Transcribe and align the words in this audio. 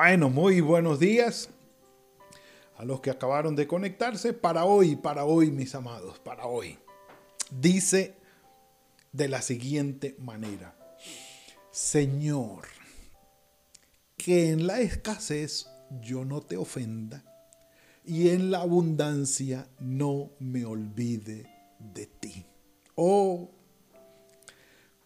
Bueno, 0.00 0.30
muy 0.30 0.60
buenos 0.60 1.00
días 1.00 1.50
a 2.76 2.84
los 2.84 3.00
que 3.00 3.10
acabaron 3.10 3.56
de 3.56 3.66
conectarse 3.66 4.32
para 4.32 4.64
hoy, 4.64 4.94
para 4.94 5.24
hoy, 5.24 5.50
mis 5.50 5.74
amados, 5.74 6.20
para 6.20 6.46
hoy. 6.46 6.78
Dice 7.50 8.14
de 9.10 9.26
la 9.26 9.42
siguiente 9.42 10.14
manera, 10.20 10.76
Señor, 11.72 12.68
que 14.16 14.50
en 14.50 14.68
la 14.68 14.78
escasez 14.78 15.68
yo 16.00 16.24
no 16.24 16.42
te 16.42 16.56
ofenda 16.56 17.24
y 18.04 18.28
en 18.28 18.52
la 18.52 18.60
abundancia 18.60 19.66
no 19.80 20.30
me 20.38 20.64
olvide 20.64 21.50
de 21.80 22.06
ti. 22.06 22.46
Oh, 22.94 23.50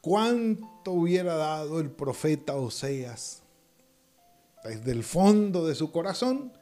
cuánto 0.02 0.92
hubiera 0.92 1.36
dado 1.36 1.80
el 1.80 1.90
profeta 1.90 2.56
Oseas 2.56 3.41
desde 4.64 4.92
el 4.92 5.02
fondo 5.02 5.66
de 5.66 5.74
su 5.74 5.90
corazón 5.90 6.52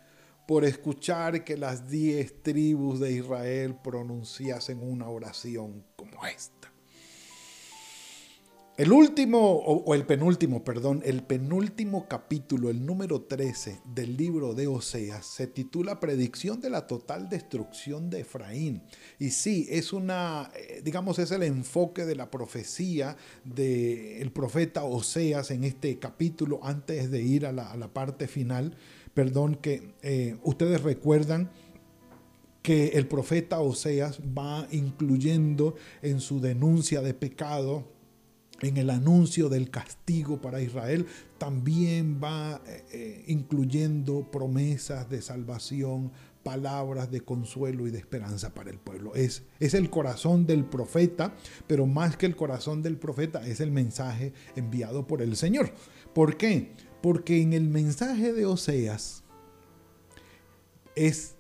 por 0.47 0.65
escuchar 0.65 1.45
que 1.45 1.57
las 1.57 1.89
diez 1.89 2.43
tribus 2.43 2.99
de 2.99 3.13
Israel 3.13 3.77
pronunciasen 3.83 4.83
una 4.83 5.09
oración 5.09 5.85
como 5.97 6.27
esta. 6.27 6.60
El 8.81 8.93
último, 8.93 9.57
o, 9.57 9.95
el 9.95 10.07
penúltimo, 10.07 10.65
perdón, 10.65 11.03
el 11.05 11.23
penúltimo 11.23 12.09
capítulo, 12.09 12.71
el 12.71 12.87
número 12.87 13.21
13 13.21 13.83
del 13.85 14.17
libro 14.17 14.55
de 14.55 14.69
Oseas, 14.69 15.27
se 15.27 15.47
titula 15.47 16.01
Predicción 16.01 16.63
de 16.63 16.71
la 16.71 16.87
total 16.87 17.29
destrucción 17.29 18.09
de 18.09 18.21
Efraín. 18.21 18.83
Y 19.19 19.33
sí, 19.33 19.67
es 19.69 19.93
una, 19.93 20.51
eh, 20.57 20.81
digamos, 20.83 21.19
es 21.19 21.31
el 21.31 21.43
enfoque 21.43 22.07
de 22.07 22.17
la 22.17 22.31
profecía 22.31 23.19
del 23.45 24.33
profeta 24.33 24.83
Oseas 24.85 25.51
en 25.51 25.65
este 25.65 25.99
capítulo, 25.99 26.61
antes 26.63 27.11
de 27.11 27.21
ir 27.21 27.45
a 27.45 27.53
la, 27.53 27.93
parte 27.93 28.29
final. 28.29 28.79
Perdón, 29.13 29.57
que 29.57 29.93
eh, 30.01 30.39
ustedes 30.43 30.81
recuerdan 30.81 31.51
que 32.63 32.93
el 32.95 33.07
profeta 33.07 33.61
Oseas 33.61 34.21
va 34.21 34.67
incluyendo 34.71 35.75
en 36.01 36.19
su 36.21 36.41
denuncia 36.41 37.03
de 37.03 37.13
pecado, 37.13 38.00
en 38.63 38.77
el 38.77 38.91
anuncio 38.91 39.49
del 39.49 39.71
castigo 39.71 40.41
para 40.41 40.61
Israel, 40.61 41.07
también 41.39 42.21
va 42.23 42.61
eh, 42.67 42.85
eh, 42.93 43.25
incluyendo 43.29 44.31
promesas 44.31 45.09
de 45.09 45.23
salvación, 45.23 46.13
palabras 46.43 47.11
de 47.11 47.21
consuelo 47.21 47.87
y 47.87 47.91
de 47.91 47.99
esperanza 47.99 48.55
para 48.55 48.71
el 48.71 48.79
pueblo. 48.79 49.15
Es, 49.15 49.43
es 49.59 49.75
el 49.75 49.91
corazón 49.91 50.47
del 50.47 50.65
profeta, 50.65 51.35
pero 51.67 51.87
más 51.87 52.17
que 52.17 52.27
el 52.27 52.37
corazón 52.37 52.83
del 52.83 52.97
profeta 52.97 53.47
es 53.47 53.61
el 53.61 53.71
mensaje 53.71 54.33
enviado 54.57 55.07
por 55.07 55.23
el 55.23 55.37
Señor. 55.37 55.73
¿Por 56.15 56.37
qué? 56.37 56.73
Porque 57.03 57.41
en 57.41 57.53
el 57.53 57.69
mensaje 57.69 58.33
de 58.33 58.47
Oseas 58.47 59.25
es 60.97 61.37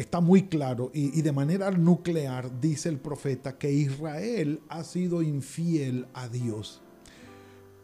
está 0.00 0.20
muy 0.20 0.44
claro 0.44 0.90
y, 0.94 1.20
de 1.20 1.32
manera 1.32 1.70
nuclear 1.70 2.60
dice 2.60 2.88
el 2.88 2.98
profeta 2.98 3.58
que 3.58 3.70
Israel 3.70 4.60
ha 4.68 4.82
sido 4.82 5.22
infiel 5.22 6.06
a 6.14 6.28
Dios, 6.28 6.80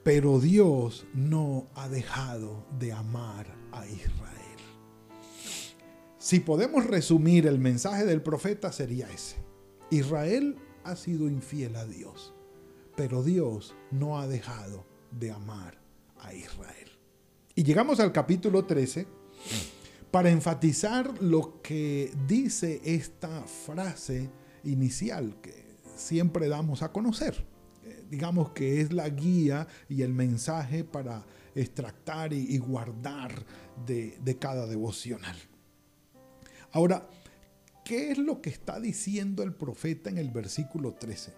pero 0.02 0.40
Dios 0.40 1.06
no 1.12 1.66
ha 1.74 1.88
dejado 1.88 2.64
de 2.78 2.92
amar 2.92 3.54
a 3.72 3.86
Israel. 3.86 4.32
Si 6.18 6.40
podemos 6.40 6.86
resumir 6.86 7.46
el 7.46 7.58
mensaje 7.58 8.06
del 8.06 8.22
profeta 8.22 8.72
sería 8.72 9.08
ese. 9.10 9.36
Israel 9.90 10.56
ha 10.84 10.96
sido 10.96 11.28
infiel 11.28 11.76
a 11.76 11.84
Dios, 11.84 12.32
pero 12.96 13.22
Dios 13.22 13.74
no 13.90 14.18
ha 14.18 14.26
dejado 14.26 14.86
de 15.10 15.30
amar 15.30 15.78
a 16.18 16.32
Israel. 16.32 16.88
Y 17.54 17.62
llegamos 17.62 18.00
al 18.00 18.12
capítulo 18.12 18.64
13 18.64 19.06
para 20.16 20.30
enfatizar 20.30 21.22
lo 21.22 21.60
que 21.60 22.10
dice 22.26 22.80
esta 22.82 23.42
frase 23.42 24.30
inicial 24.64 25.36
que 25.42 25.76
siempre 25.94 26.48
damos 26.48 26.82
a 26.82 26.90
conocer. 26.90 27.44
Eh, 27.84 28.02
digamos 28.08 28.52
que 28.52 28.80
es 28.80 28.94
la 28.94 29.10
guía 29.10 29.68
y 29.90 30.00
el 30.00 30.14
mensaje 30.14 30.84
para 30.84 31.26
extractar 31.54 32.32
y, 32.32 32.56
guardar 32.56 33.44
de, 33.84 34.18
de 34.24 34.38
cada 34.38 34.66
devocional. 34.66 35.36
Ahora, 36.72 37.10
¿qué 37.84 38.10
es 38.10 38.16
lo 38.16 38.40
que 38.40 38.48
está 38.48 38.80
diciendo 38.80 39.42
el 39.42 39.52
profeta 39.52 40.08
en 40.08 40.16
el 40.16 40.30
versículo 40.30 40.94
13? 40.94 41.34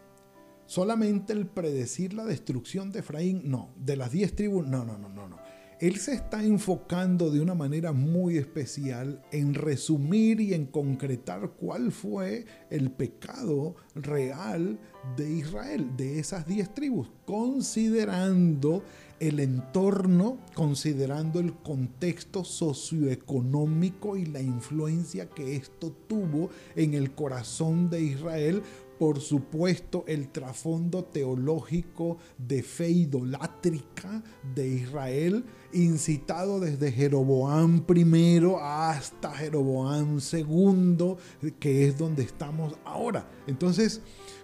¿Solamente 0.67 1.33
el 1.33 1.49
predecir 1.49 2.15
la 2.15 2.25
destrucción 2.25 2.93
de 2.93 3.01
Efraín? 3.01 3.43
No. 3.43 3.71
¿De 3.77 3.97
las 3.97 4.13
diez 4.13 4.37
tribus? 4.37 4.69
No, 4.69 4.85
no, 4.85 4.97
no, 4.97 5.09
no, 5.09 5.27
no 5.27 5.58
él 5.81 5.99
se 5.99 6.13
está 6.13 6.43
enfocando 6.43 7.31
de 7.31 7.41
una 7.41 7.55
manera 7.55 7.93
muy 7.93 8.37
especial 8.37 9.23
en 9.31 9.55
resumir 9.55 10.41
y 10.41 10.55
en 10.55 10.67
concretar 10.67 11.53
cuál 11.53 11.93
fue 11.93 12.47
el 12.71 12.91
pecado 12.91 13.77
real 13.95 14.79
de 15.17 15.31
Israel, 15.31 15.97
de 15.97 16.19
esas 16.19 16.47
diez 16.47 16.75
tribus, 16.75 17.09
considerando 17.25 18.83
el 19.21 19.41
entorno, 19.41 20.39
considerando 20.55 21.41
el 21.41 21.55
contexto 21.55 22.45
socioeconómico 22.45 24.17
y 24.17 24.27
la 24.27 24.41
influencia 24.41 25.29
que 25.31 25.57
esto 25.57 25.93
tuvo 26.09 26.51
en 26.77 26.95
el 26.95 27.13
corazón 27.13 27.91
de 27.91 28.03
Israel 28.03 28.63
por 28.99 29.21
supuesto, 29.21 30.05
el 30.07 30.31
trasfondo 30.31 31.05
teológico 31.05 32.19
de 32.37 32.63
fe 32.63 32.91
idolátrica 32.91 34.23
de 34.55 34.69
Israel, 34.69 35.45
incitado 35.73 36.61
desde 36.61 36.91
Jeroboam 36.91 37.85
I 37.89 38.43
hasta 38.61 39.31
Jeroboam 39.33 40.19
II, 40.33 41.53
que 41.59 41.87
es 41.87 41.97
donde 41.97 42.25
estamos 42.25 42.75
ahora. 42.85 43.29
Entonces, 43.47 44.01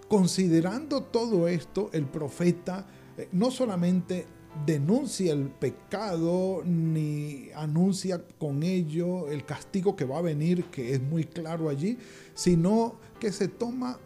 considerando 0.09 1.03
todo 1.03 1.49
esto, 1.49 1.91
el 1.93 2.07
profeta 2.07 2.87
eh, 3.17 3.29
no 3.33 3.51
solamente 3.51 4.27
denuncia 4.67 5.33
el 5.33 5.51
pecado 5.51 6.63
ni 6.65 7.49
anuncia 7.57 8.25
con 8.39 8.63
ello 8.63 9.29
el 9.29 9.45
castigo 9.45 9.97
que 9.97 10.05
va 10.05 10.19
a 10.19 10.23
venir, 10.23 10.67
que 10.67 10.95
es 10.95 11.03
muy 11.03 11.25
claro 11.25 11.69
allí, 11.69 11.99
sino 12.35 13.01
que 13.19 13.33
se 13.33 13.49
toma 13.49 13.99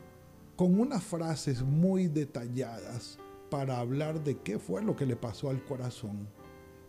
con 0.59 0.81
unas 0.81 1.05
frases 1.05 1.63
muy 1.63 2.09
detalladas 2.09 3.17
para 3.49 3.79
hablar 3.79 4.25
de 4.25 4.39
qué 4.39 4.59
fue 4.59 4.83
lo 4.83 4.97
que 4.97 5.07
le 5.07 5.15
pasó 5.15 5.51
al 5.51 5.65
corazón 5.65 6.29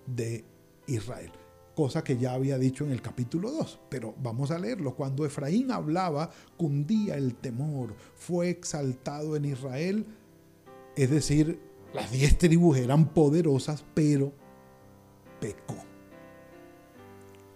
de 0.07 0.44
Israel. 0.88 1.31
Cosa 1.75 2.03
que 2.03 2.18
ya 2.18 2.34
había 2.34 2.58
dicho 2.58 2.84
en 2.84 2.91
el 2.91 3.03
capítulo 3.03 3.52
2, 3.52 3.79
pero 3.88 4.16
vamos 4.24 4.50
a 4.50 4.58
leerlo. 4.58 4.96
Cuando 4.96 5.24
Efraín 5.24 5.72
hablaba, 5.72 6.31
cundía 6.58 7.16
el 7.16 7.35
temor, 7.35 7.94
fue 8.16 8.50
exaltado 8.50 9.35
en 9.35 9.46
Israel, 9.46 10.08
es 10.96 11.12
decir, 11.12 11.62
las 11.94 12.12
diez 12.12 12.40
tribus 12.40 12.79
eran 12.79 13.14
poderosas, 13.14 13.85
pero 13.93 14.34
pecó 15.40 15.76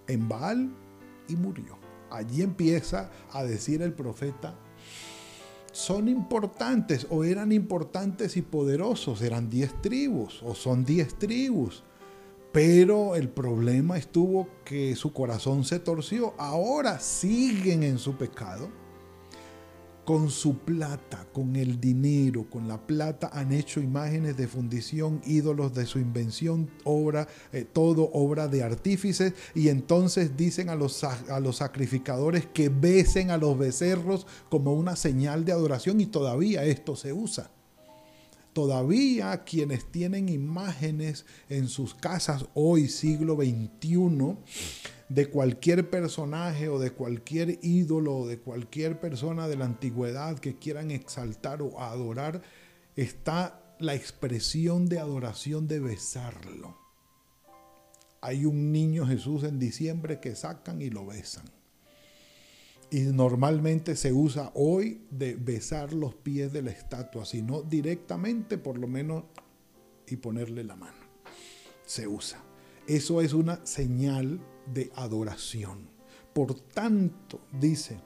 en 0.08 0.30
Baal 0.30 0.76
y 1.28 1.36
murió. 1.36 1.76
Allí 2.12 2.44
empieza 2.44 3.10
a 3.32 3.44
decir 3.44 3.82
el 3.82 3.94
profeta 3.94 4.56
son 5.74 6.08
importantes 6.08 7.08
o 7.10 7.26
eran 7.26 7.52
importantes 7.52 8.38
y 8.38 8.42
poderosos, 8.42 9.22
eran 9.22 9.50
diez 9.50 9.74
tribus 9.82 10.42
o 10.44 10.56
son 10.56 10.86
diez 10.86 11.16
tribus. 11.16 11.84
Pero 12.54 13.16
el 13.16 13.30
problema 13.30 13.98
estuvo 13.98 14.48
que 14.64 14.96
su 14.96 15.12
corazón 15.12 15.66
se 15.66 15.80
torció. 15.80 16.36
Ahora 16.38 17.00
siguen 17.00 17.82
en 17.82 17.98
su 17.98 18.16
pecado 18.16 18.70
con 20.06 20.30
su 20.30 20.58
plata, 20.60 21.26
con 21.32 21.56
el 21.56 21.80
dinero, 21.80 22.46
con 22.50 22.68
la 22.68 22.78
plata 22.78 23.30
han 23.34 23.52
hecho 23.52 23.80
imágenes 23.80 24.36
de 24.36 24.48
fundición, 24.48 25.22
ídolos 25.26 25.74
de 25.74 25.86
su 25.86 26.00
invención, 26.00 26.70
obra, 26.84 27.28
eh, 27.52 27.66
todo 27.72 28.10
obra 28.14 28.48
de 28.48 28.64
artífices. 28.64 29.34
Y 29.56 29.70
entonces 29.70 30.36
dicen 30.36 30.70
a 30.70 30.76
los, 30.76 31.04
a 31.04 31.40
los 31.40 31.58
sacrificadores 31.58 32.46
que 32.48 32.70
besen 32.70 33.32
a 33.32 33.38
los 33.38 33.58
becerros 33.58 34.28
como 34.50 34.74
una 34.74 34.96
señal 34.96 35.46
de 35.46 35.54
adoración 35.54 36.02
y 36.02 36.06
todavía 36.06 36.66
esto 36.66 36.96
se 36.96 37.14
usa. 37.14 37.50
Todavía 38.54 39.44
quienes 39.44 39.92
tienen 39.92 40.30
imágenes 40.30 41.26
en 41.50 41.68
sus 41.68 41.96
casas 41.96 42.46
hoy, 42.54 42.88
siglo 42.88 43.36
XXI, 43.36 44.38
de 45.10 45.30
cualquier 45.30 45.90
personaje 45.90 46.70
o 46.70 46.80
de 46.80 46.92
cualquier 46.92 47.60
ídolo 47.64 48.18
o 48.18 48.28
de 48.28 48.40
cualquier 48.40 49.00
persona 49.00 49.48
de 49.48 49.58
la 49.58 49.66
antigüedad 49.66 50.38
que 50.38 50.58
quieran 50.58 50.92
exaltar 50.92 51.62
o 51.64 51.80
adorar, 51.82 52.44
está 52.96 53.76
la 53.80 53.96
expresión 53.96 54.88
de 54.88 55.00
adoración 55.00 55.68
de 55.68 55.80
besarlo. 55.80 56.78
Hay 58.22 58.46
un 58.46 58.72
niño 58.72 59.06
Jesús 59.06 59.44
en 59.44 59.60
diciembre 59.60 60.20
que 60.20 60.36
sacan 60.36 60.82
y 60.82 60.90
lo 60.90 61.06
besan. 61.06 61.46
Y 62.94 63.00
normalmente 63.06 63.96
se 63.96 64.14
usa 64.14 64.52
hoy 64.54 65.02
de 65.10 65.36
besar 65.36 65.94
los 65.94 66.14
pies 66.14 66.54
de 66.54 66.62
la 66.62 66.70
estatua, 66.70 67.26
sino 67.26 67.64
directamente 67.64 68.60
por 68.60 68.78
lo 68.78 68.88
menos 68.88 69.24
y 70.08 70.18
ponerle 70.18 70.64
la 70.64 70.76
mano. 70.76 71.00
Se 71.88 72.08
usa. 72.08 72.44
Eso 72.86 73.22
es 73.22 73.34
una 73.34 73.66
señal 73.66 74.40
de 74.72 74.92
adoración. 74.94 75.90
Por 76.34 76.54
tanto, 76.54 77.42
dice, 77.60 77.98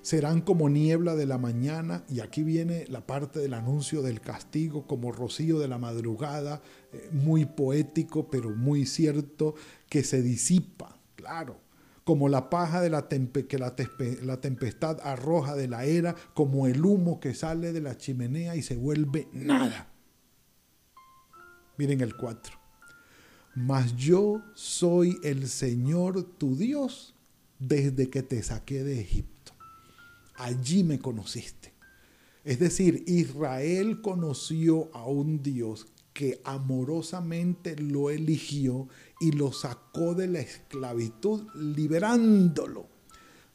serán 0.00 0.42
como 0.42 0.68
niebla 0.68 1.16
de 1.16 1.26
la 1.26 1.38
mañana, 1.38 2.04
y 2.08 2.20
aquí 2.20 2.44
viene 2.44 2.84
la 2.86 3.04
parte 3.04 3.40
del 3.40 3.54
anuncio 3.54 4.00
del 4.00 4.20
castigo, 4.20 4.86
como 4.86 5.10
rocío 5.10 5.58
de 5.58 5.66
la 5.66 5.78
madrugada, 5.78 6.62
eh, 6.92 7.08
muy 7.10 7.46
poético, 7.46 8.30
pero 8.30 8.50
muy 8.50 8.86
cierto, 8.86 9.56
que 9.88 10.04
se 10.04 10.22
disipa, 10.22 11.00
claro, 11.16 11.58
como 12.04 12.28
la 12.28 12.50
paja 12.50 12.80
de 12.80 12.90
la 12.90 13.08
que 13.08 13.58
la, 13.58 13.74
la 14.22 14.40
tempestad 14.40 14.98
arroja 15.02 15.54
de 15.54 15.68
la 15.68 15.84
era, 15.84 16.14
como 16.34 16.66
el 16.66 16.84
humo 16.84 17.20
que 17.20 17.34
sale 17.34 17.72
de 17.72 17.80
la 17.80 17.96
chimenea 17.96 18.56
y 18.56 18.62
se 18.62 18.76
vuelve 18.76 19.28
nada. 19.32 19.88
Miren 21.76 22.00
el 22.00 22.16
4. 22.16 22.58
Mas 23.54 23.96
yo 23.96 24.42
soy 24.54 25.18
el 25.22 25.48
Señor 25.48 26.22
tu 26.22 26.56
Dios 26.56 27.14
desde 27.58 28.08
que 28.10 28.22
te 28.22 28.42
saqué 28.42 28.84
de 28.84 29.00
Egipto 29.00 29.40
allí 30.40 30.82
me 30.84 30.98
conociste. 30.98 31.72
Es 32.44 32.58
decir, 32.58 33.04
Israel 33.06 34.00
conoció 34.00 34.90
a 34.94 35.04
un 35.04 35.42
Dios 35.42 35.86
que 36.12 36.40
amorosamente 36.44 37.76
lo 37.76 38.10
eligió 38.10 38.88
y 39.20 39.32
lo 39.32 39.52
sacó 39.52 40.14
de 40.14 40.26
la 40.26 40.40
esclavitud, 40.40 41.46
liberándolo, 41.54 42.88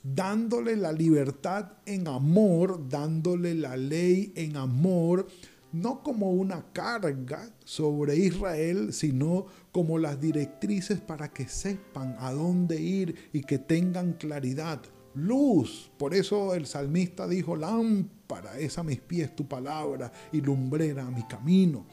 dándole 0.03 0.75
la 0.75 0.91
libertad 0.91 1.73
en 1.85 2.07
amor, 2.07 2.87
dándole 2.89 3.55
la 3.55 3.75
ley 3.77 4.31
en 4.35 4.57
amor, 4.57 5.27
no 5.71 6.01
como 6.03 6.31
una 6.31 6.71
carga 6.71 7.49
sobre 7.65 8.15
Israel, 8.15 8.93
sino 8.93 9.47
como 9.71 9.97
las 9.97 10.21
directrices 10.21 11.01
para 11.01 11.33
que 11.33 11.49
sepan 11.49 12.15
a 12.19 12.31
dónde 12.31 12.79
ir 12.79 13.29
y 13.33 13.41
que 13.41 13.59
tengan 13.59 14.13
claridad 14.13 14.81
luz. 15.15 15.91
Por 15.97 16.13
eso 16.13 16.53
el 16.53 16.65
salmista 16.65 17.27
dijo, 17.27 17.55
lámpara 17.55 18.57
es 18.59 18.77
a 18.77 18.83
mis 18.83 18.99
pies 18.99 19.35
tu 19.35 19.47
palabra 19.47 20.11
y 20.31 20.41
lumbrera 20.41 21.07
a 21.07 21.11
mi 21.11 21.23
camino. 21.23 21.85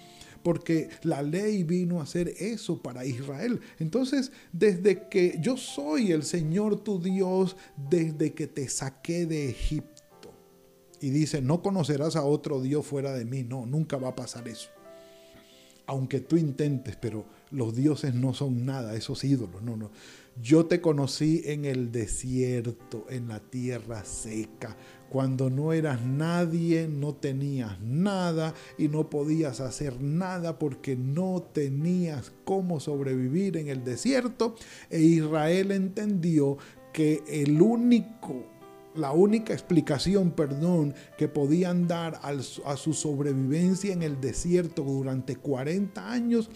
Porque 0.42 0.88
la 1.02 1.22
ley 1.22 1.62
vino 1.62 2.00
a 2.00 2.04
hacer 2.04 2.34
eso 2.38 2.82
para 2.82 3.04
Israel. 3.04 3.60
Entonces, 3.78 4.32
desde 4.52 5.08
que 5.08 5.38
yo 5.40 5.56
soy 5.56 6.12
el 6.12 6.24
Señor 6.24 6.80
tu 6.80 7.00
Dios, 7.00 7.56
desde 7.90 8.32
que 8.32 8.46
te 8.46 8.68
saqué 8.68 9.26
de 9.26 9.50
Egipto. 9.50 9.92
Y 11.00 11.10
dice, 11.10 11.42
no 11.42 11.62
conocerás 11.62 12.16
a 12.16 12.24
otro 12.24 12.60
Dios 12.60 12.86
fuera 12.86 13.12
de 13.12 13.24
mí. 13.24 13.42
No, 13.42 13.66
nunca 13.66 13.96
va 13.96 14.08
a 14.08 14.16
pasar 14.16 14.48
eso. 14.48 14.68
Aunque 15.86 16.20
tú 16.20 16.36
intentes, 16.36 16.96
pero 16.96 17.24
los 17.50 17.74
dioses 17.74 18.14
no 18.14 18.34
son 18.34 18.64
nada, 18.64 18.94
esos 18.94 19.24
ídolos. 19.24 19.62
No, 19.62 19.76
no. 19.76 19.90
Yo 20.40 20.64
te 20.66 20.80
conocí 20.80 21.42
en 21.44 21.66
el 21.66 21.92
desierto, 21.92 23.06
en 23.10 23.28
la 23.28 23.40
tierra 23.40 24.04
seca, 24.04 24.76
cuando 25.10 25.50
no 25.50 25.74
eras 25.74 26.06
nadie, 26.06 26.88
no 26.88 27.14
tenías 27.14 27.78
nada 27.82 28.54
y 28.78 28.88
no 28.88 29.10
podías 29.10 29.60
hacer 29.60 30.00
nada 30.00 30.58
porque 30.58 30.96
no 30.96 31.42
tenías 31.52 32.32
cómo 32.44 32.80
sobrevivir 32.80 33.58
en 33.58 33.68
el 33.68 33.84
desierto. 33.84 34.54
E 34.88 35.02
Israel 35.02 35.70
entendió 35.70 36.56
que 36.94 37.22
el 37.28 37.60
único 37.60 38.46
la 38.94 39.12
única 39.12 39.54
explicación, 39.54 40.32
perdón, 40.32 40.94
que 41.16 41.26
podían 41.26 41.88
dar 41.88 42.20
a 42.22 42.76
su 42.76 42.92
sobrevivencia 42.92 43.92
en 43.92 44.02
el 44.02 44.20
desierto 44.20 44.82
durante 44.82 45.36
40 45.36 46.12
años 46.12 46.50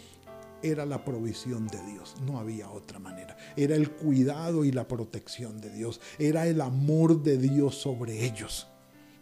era 0.62 0.86
la 0.86 1.04
provisión 1.04 1.66
de 1.68 1.82
Dios, 1.84 2.14
no 2.26 2.38
había 2.38 2.70
otra 2.70 2.98
manera. 2.98 3.36
Era 3.56 3.74
el 3.74 3.90
cuidado 3.90 4.64
y 4.64 4.72
la 4.72 4.88
protección 4.88 5.60
de 5.60 5.70
Dios, 5.70 6.00
era 6.18 6.46
el 6.46 6.60
amor 6.60 7.22
de 7.22 7.38
Dios 7.38 7.76
sobre 7.76 8.24
ellos. 8.24 8.68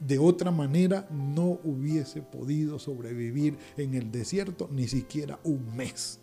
De 0.00 0.18
otra 0.18 0.50
manera 0.50 1.08
no 1.10 1.60
hubiese 1.64 2.20
podido 2.20 2.78
sobrevivir 2.78 3.56
en 3.76 3.94
el 3.94 4.10
desierto 4.10 4.68
ni 4.72 4.88
siquiera 4.88 5.38
un 5.44 5.74
mes, 5.76 6.20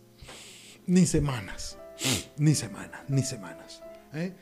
ni 0.86 1.06
semanas, 1.06 1.78
ni 2.38 2.54
semanas, 2.54 3.02
ni 3.08 3.24
semanas. 3.24 3.82
¿eh? 4.14 4.34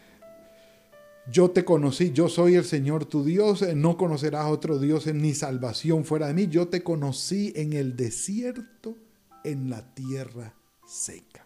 Yo 1.31 1.51
te 1.51 1.63
conocí, 1.63 2.11
yo 2.11 2.27
soy 2.27 2.55
el 2.55 2.65
Señor 2.65 3.05
tu 3.05 3.23
Dios, 3.23 3.63
no 3.75 3.97
conocerás 3.97 4.47
otro 4.47 4.79
Dios 4.79 5.05
ni 5.13 5.35
salvación 5.35 6.03
fuera 6.03 6.27
de 6.27 6.33
mí. 6.33 6.47
Yo 6.47 6.67
te 6.69 6.81
conocí 6.81 7.53
en 7.55 7.73
el 7.73 7.95
desierto, 7.95 8.97
en 9.43 9.69
la 9.69 9.93
tierra 9.93 10.55
seca. 10.89 11.45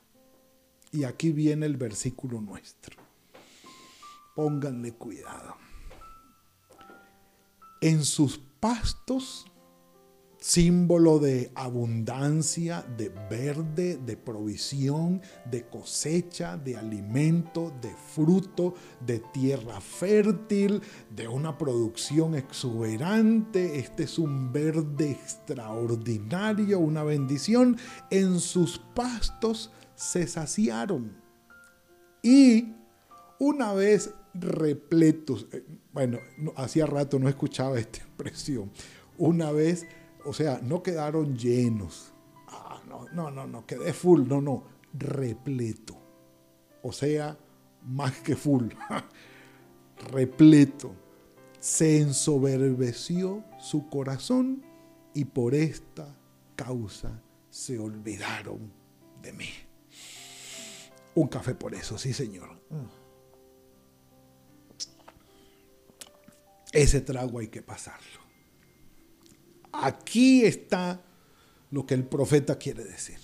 Y 0.91 1.03
aquí 1.03 1.31
viene 1.31 1.65
el 1.65 1.75
versículo 1.75 2.39
nuestro. 2.39 2.95
Pónganle 4.35 4.93
cuidado. 4.93 5.57
En 7.81 8.05
sus 8.05 8.37
pastos, 8.59 9.45
símbolo 10.43 11.19
de 11.19 11.53
abundancia, 11.55 12.85
de 12.97 13.07
verde, 13.29 13.97
de 14.05 14.17
provisión, 14.17 15.21
de 15.49 15.65
cosecha, 15.67 16.57
de 16.57 16.75
alimento, 16.75 17.71
de 17.81 17.95
fruto, 18.13 18.73
de 18.99 19.19
tierra 19.19 19.79
fértil, 19.79 20.81
de 21.15 21.29
una 21.29 21.57
producción 21.57 22.35
exuberante. 22.35 23.79
Este 23.79 24.03
es 24.03 24.19
un 24.19 24.51
verde 24.51 25.11
extraordinario, 25.11 26.77
una 26.77 27.05
bendición. 27.05 27.77
En 28.09 28.41
sus 28.41 28.79
pastos 28.93 29.71
se 29.95 30.27
saciaron. 30.27 31.15
Y 32.21 32.73
una 33.39 33.71
vez 33.71 34.13
repletos, 34.33 35.47
eh, 35.53 35.63
bueno, 35.93 36.19
hacía 36.57 36.85
rato 36.85 37.17
no 37.17 37.29
escuchaba 37.29 37.79
esta 37.79 37.99
expresión, 38.03 38.71
una 39.17 39.51
vez, 39.51 39.85
o 40.25 40.33
sea, 40.33 40.59
no 40.61 40.83
quedaron 40.83 41.37
llenos. 41.37 42.13
Ah, 42.47 42.81
no, 42.87 43.07
no, 43.13 43.31
no, 43.31 43.47
no, 43.47 43.65
quedé 43.65 43.93
full, 43.93 44.27
no, 44.27 44.41
no, 44.41 44.63
repleto. 44.93 45.97
O 46.81 46.91
sea, 46.91 47.37
más 47.83 48.19
que 48.19 48.35
full, 48.35 48.69
repleto. 50.11 50.93
Se 51.59 51.99
ensoberbeció 51.99 53.43
su 53.57 53.87
corazón 53.89 54.63
y 55.13 55.25
por 55.25 55.55
esta 55.55 56.17
causa 56.55 57.21
se 57.49 57.79
olvidaron 57.79 58.71
de 59.21 59.31
mí. 59.31 59.49
Un 61.15 61.27
café 61.27 61.55
por 61.55 61.73
eso, 61.73 61.97
sí 61.97 62.11
señor. 62.11 62.59
Ese 66.73 67.01
trago 67.01 67.39
hay 67.39 67.47
que 67.47 67.61
pasarlo. 67.61 68.22
Aquí 69.73 70.45
está 70.45 71.01
lo 71.71 71.85
que 71.85 71.95
el 71.95 72.03
profeta 72.03 72.57
quiere 72.57 72.83
decir. 72.83 73.17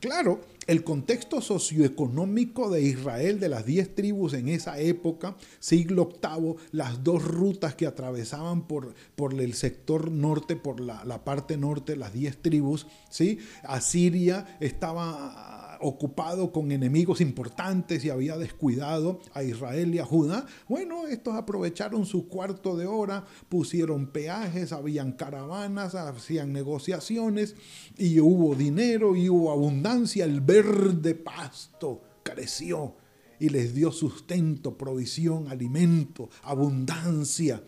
Claro, 0.00 0.40
el 0.66 0.82
contexto 0.82 1.40
socioeconómico 1.40 2.70
de 2.70 2.82
Israel, 2.82 3.38
de 3.38 3.48
las 3.48 3.64
diez 3.66 3.94
tribus 3.94 4.32
en 4.32 4.48
esa 4.48 4.80
época, 4.80 5.36
siglo 5.60 6.08
VIII, 6.20 6.56
las 6.72 7.04
dos 7.04 7.22
rutas 7.22 7.76
que 7.76 7.86
atravesaban 7.86 8.66
por, 8.66 8.94
por 9.14 9.32
el 9.34 9.54
sector 9.54 10.10
norte, 10.10 10.56
por 10.56 10.80
la, 10.80 11.04
la 11.04 11.22
parte 11.22 11.56
norte, 11.56 11.94
las 11.94 12.12
diez 12.12 12.36
tribus, 12.42 12.88
¿sí? 13.10 13.38
Asiria 13.62 14.56
estaba 14.58 15.71
ocupado 15.82 16.52
con 16.52 16.72
enemigos 16.72 17.20
importantes 17.20 18.04
y 18.04 18.10
había 18.10 18.36
descuidado 18.36 19.20
a 19.34 19.42
Israel 19.42 19.94
y 19.94 19.98
a 19.98 20.04
Judá, 20.04 20.46
bueno, 20.68 21.06
estos 21.06 21.34
aprovecharon 21.34 22.06
su 22.06 22.28
cuarto 22.28 22.76
de 22.76 22.86
hora, 22.86 23.24
pusieron 23.48 24.06
peajes, 24.06 24.72
habían 24.72 25.12
caravanas, 25.12 25.94
hacían 25.94 26.52
negociaciones 26.52 27.56
y 27.98 28.20
hubo 28.20 28.54
dinero 28.54 29.16
y 29.16 29.28
hubo 29.28 29.50
abundancia, 29.52 30.24
el 30.24 30.40
verde 30.40 31.14
pasto 31.14 32.02
creció 32.22 32.96
y 33.38 33.48
les 33.48 33.74
dio 33.74 33.90
sustento, 33.90 34.78
provisión, 34.78 35.48
alimento, 35.48 36.30
abundancia. 36.44 37.62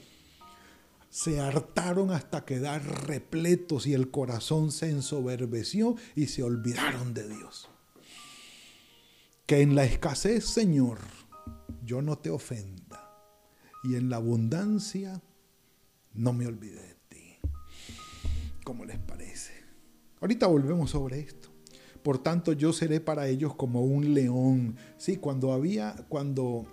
se 1.11 1.41
hartaron 1.41 2.11
hasta 2.11 2.45
quedar 2.45 3.07
repletos 3.07 3.87
y 3.87 3.95
el 3.95 4.11
corazón 4.11 4.73
se 4.73 4.91
ensoberbeció 4.91 5.95
y 6.17 6.27
se 6.27 6.43
olvidaron 6.43 7.15
de 7.15 7.29
Dios. 7.29 7.69
Que 9.47 9.61
en 9.61 9.75
la 9.75 9.85
escasez, 9.85 10.47
Señor, 10.47 10.99
yo 11.85 12.01
no 12.01 12.17
te 12.17 12.31
ofenda 12.31 13.11
y 13.83 13.97
en 13.97 14.09
la 14.09 14.17
abundancia 14.17 15.21
no 16.15 16.33
me 16.33 16.47
olvide 16.47 16.81
de 16.81 16.95
ti. 17.09 17.37
¿Cómo 18.65 18.87
les 18.87 18.99
parece? 18.99 19.53
Ahorita 20.23 20.47
volvemos 20.47 20.91
sobre 20.91 21.21
esto. 21.21 21.51
Por 22.03 22.23
tanto, 22.23 22.55
yo 22.55 22.73
seré 22.73 23.01
para 23.01 23.29
ellos 23.29 23.55
como 23.55 23.83
un 23.83 24.15
león. 24.15 24.77
Sí, 24.97 25.19
cuando 25.19 25.53
había, 25.53 25.95
cuando, 26.09 26.67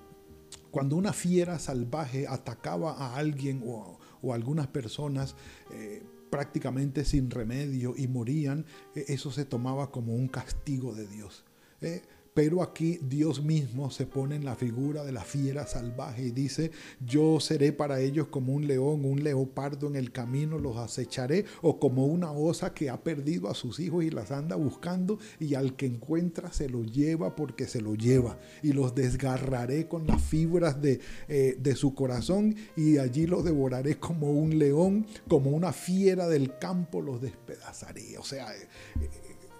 cuando 0.72 0.96
una 0.96 1.12
fiera 1.12 1.60
salvaje 1.60 2.25
atacaba 2.25 2.94
a 2.94 3.18
alguien 3.18 3.63
o, 3.66 4.00
o 4.22 4.34
algunas 4.34 4.68
personas 4.68 5.36
eh, 5.74 6.04
prácticamente 6.30 7.04
sin 7.04 7.30
remedio 7.30 7.96
y 7.98 8.08
morían, 8.08 8.66
eh, 8.96 9.06
eso 9.10 9.30
se 9.30 9.44
tomaba 9.44 9.92
como 9.92 10.16
un 10.16 10.30
castigo 10.30 10.96
de 10.96 11.08
Dios. 11.08 11.44
Eh, 11.82 12.01
pero 12.33 12.63
aquí 12.63 13.00
Dios 13.01 13.43
mismo 13.43 13.91
se 13.91 14.05
pone 14.05 14.35
en 14.35 14.45
la 14.45 14.55
figura 14.55 15.03
de 15.03 15.11
la 15.11 15.23
fiera 15.23 15.67
salvaje 15.67 16.27
y 16.27 16.31
dice, 16.31 16.71
yo 17.05 17.39
seré 17.39 17.73
para 17.73 18.00
ellos 18.00 18.27
como 18.27 18.53
un 18.53 18.67
león, 18.67 19.03
un 19.03 19.23
leopardo 19.23 19.88
en 19.88 19.97
el 19.97 20.11
camino, 20.11 20.57
los 20.57 20.77
acecharé, 20.77 21.45
o 21.61 21.79
como 21.79 22.05
una 22.05 22.31
osa 22.31 22.73
que 22.73 22.89
ha 22.89 23.03
perdido 23.03 23.50
a 23.50 23.53
sus 23.53 23.79
hijos 23.79 24.03
y 24.03 24.09
las 24.09 24.31
anda 24.31 24.55
buscando 24.55 25.19
y 25.39 25.55
al 25.55 25.75
que 25.75 25.85
encuentra 25.85 26.53
se 26.53 26.69
lo 26.69 26.83
lleva 26.83 27.35
porque 27.35 27.67
se 27.67 27.81
lo 27.81 27.95
lleva. 27.95 28.39
Y 28.63 28.71
los 28.71 28.95
desgarraré 28.95 29.88
con 29.88 30.07
las 30.07 30.21
fibras 30.21 30.81
de, 30.81 31.01
eh, 31.27 31.57
de 31.59 31.75
su 31.75 31.93
corazón 31.93 32.55
y 32.77 32.97
allí 32.97 33.27
los 33.27 33.43
devoraré 33.43 34.00
como 34.00 34.31
un 34.31 34.57
león, 34.57 35.05
como 35.27 35.51
una 35.51 35.73
fiera 35.73 36.29
del 36.29 36.57
campo 36.57 37.01
los 37.01 37.21
despedazaré. 37.21 38.17
O 38.17 38.23
sea, 38.23 38.53
eh, 38.55 38.67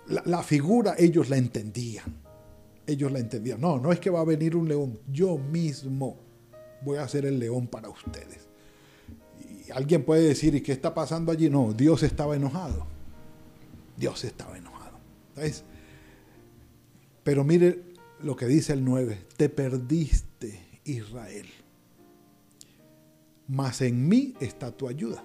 la, 0.08 0.24
la 0.26 0.44
figura 0.44 0.96
ellos 0.98 1.30
la 1.30 1.38
entendían 1.38 2.31
ellos 2.88 3.12
la 3.12 3.20
entendían. 3.20 3.60
No, 3.62 3.80
no 3.80 3.92
es 3.92 4.00
que 4.00 4.10
va 4.10 4.22
a 4.22 4.26
venir 4.26 4.56
un 4.56 4.68
león, 4.68 5.00
yo 5.12 5.38
mismo 5.38 6.18
voy 6.84 6.98
a 6.98 7.08
ser 7.08 7.26
el 7.26 7.40
león 7.40 7.68
para 7.68 7.90
ustedes. 7.90 8.48
Y 9.40 9.72
alguien 9.72 10.04
puede 10.04 10.24
decir, 10.24 10.56
¿y 10.56 10.62
qué 10.62 10.72
está 10.72 10.94
pasando 10.94 11.32
allí? 11.32 11.50
No, 11.50 11.74
Dios 11.74 12.04
estaba 12.04 12.36
enojado. 12.36 12.86
Dios 13.98 14.24
estaba 14.24 14.58
enojado. 14.58 14.98
Pero 17.24 17.44
mire 17.44 17.84
lo 18.22 18.36
que 18.36 18.46
dice 18.46 18.74
el 18.74 18.84
9, 18.84 19.18
te 19.38 19.50
perdiste 19.50 20.82
Israel, 20.84 21.48
mas 23.48 23.82
en 23.82 24.08
mí 24.08 24.34
está 24.40 24.72
tu 24.72 24.88
ayuda 24.88 25.24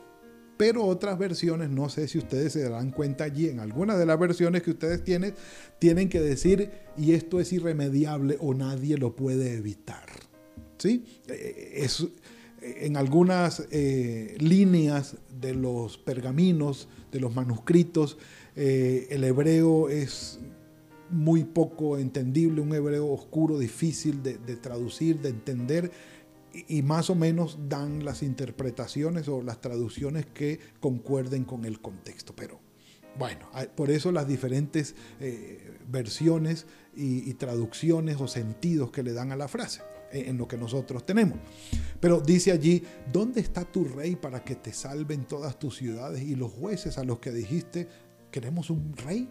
pero 0.57 0.85
otras 0.85 1.19
versiones, 1.19 1.71
no 1.71 1.89
sé 1.89 2.09
si 2.09 2.19
ustedes 2.19 2.53
se 2.53 2.63
darán 2.63 2.91
cuenta 2.91 3.25
allí, 3.25 3.49
en 3.49 3.61
algunas 3.61 3.99
de 3.99 4.07
las 4.07 4.19
versiones 4.19 4.63
que 4.63 4.71
ustedes 4.71 5.05
tienen, 5.05 5.35
tienen 5.79 6.09
que 6.09 6.21
decir, 6.21 6.71
y 6.97 7.13
esto 7.13 7.41
es 7.41 7.53
irremediable 7.53 8.37
o 8.41 8.55
nadie 8.55 8.97
lo 8.97 9.15
puede 9.15 9.55
evitar. 9.55 10.07
¿Sí? 10.79 11.05
Eh, 11.29 11.73
es, 11.77 12.07
en 12.61 12.97
algunas 12.97 13.67
eh, 13.71 14.37
líneas 14.41 15.17
de 15.41 15.55
los 15.55 15.99
pergaminos, 15.99 16.89
de 17.13 17.21
los 17.21 17.35
manuscritos, 17.35 18.19
eh, 18.57 19.07
el 19.11 19.25
hebreo 19.25 19.89
es 19.89 20.41
muy 21.11 21.45
poco 21.45 21.99
entendible, 21.99 22.61
un 22.61 22.75
hebreo 22.75 23.07
oscuro, 23.07 23.59
difícil 23.59 24.23
de 24.23 24.57
traducir, 24.57 25.21
de 25.21 25.29
entender 25.29 25.93
y 26.69 26.83
más 26.83 27.11
o 27.11 27.15
menos 27.15 27.59
dan 27.69 28.05
las 28.05 28.23
interpretaciones 28.23 29.29
o 29.29 29.43
las 29.43 29.61
traducciones 29.61 30.27
que 30.27 30.61
concuerden 30.81 31.45
con 31.45 31.65
el 31.65 31.81
contexto. 31.81 32.35
Pero 32.35 32.61
bueno, 33.19 33.49
por 33.75 33.91
eso 33.91 34.13
las 34.13 34.29
diferentes 34.29 34.95
eh, 35.21 35.79
versiones 35.89 36.67
y, 36.95 37.33
traducciones 37.35 38.21
o 38.21 38.29
sentidos 38.29 38.91
que 38.91 39.03
le 39.03 39.13
dan 39.13 39.33
a 39.33 39.37
la 39.37 39.49
frase 39.49 39.83
en, 40.13 40.31
en 40.31 40.39
lo 40.39 40.49
que 40.49 40.57
nosotros 40.57 41.05
tenemos. 41.05 41.39
Pero 42.01 42.21
dice 42.21 42.53
allí, 42.53 42.83
¿dónde 43.13 43.41
está 43.41 43.65
tu 43.65 43.85
rey 43.85 44.17
para 44.17 44.45
que 44.45 44.55
te 44.55 44.73
salven 44.73 45.25
todas 45.25 45.59
tus 45.59 45.77
ciudades 45.77 46.23
y 46.23 46.35
los 46.35 46.53
jueces 46.53 46.99
a 46.99 47.05
los 47.05 47.19
que 47.19 47.33
dijiste, 47.33 47.89
queremos 48.31 48.71
un 48.71 48.97
rey? 48.97 49.31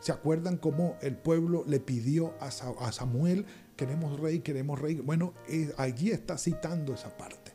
¿Se 0.00 0.12
acuerdan 0.12 0.58
cómo 0.58 0.96
el 1.00 1.16
pueblo 1.16 1.64
le 1.66 1.80
pidió 1.80 2.34
a 2.40 2.50
Samuel 2.92 3.46
queremos 3.76 4.18
rey, 4.18 4.40
queremos 4.40 4.80
rey. 4.80 4.96
Bueno, 4.96 5.34
allí 5.76 6.10
está 6.10 6.38
citando 6.38 6.94
esa 6.94 7.16
parte. 7.16 7.52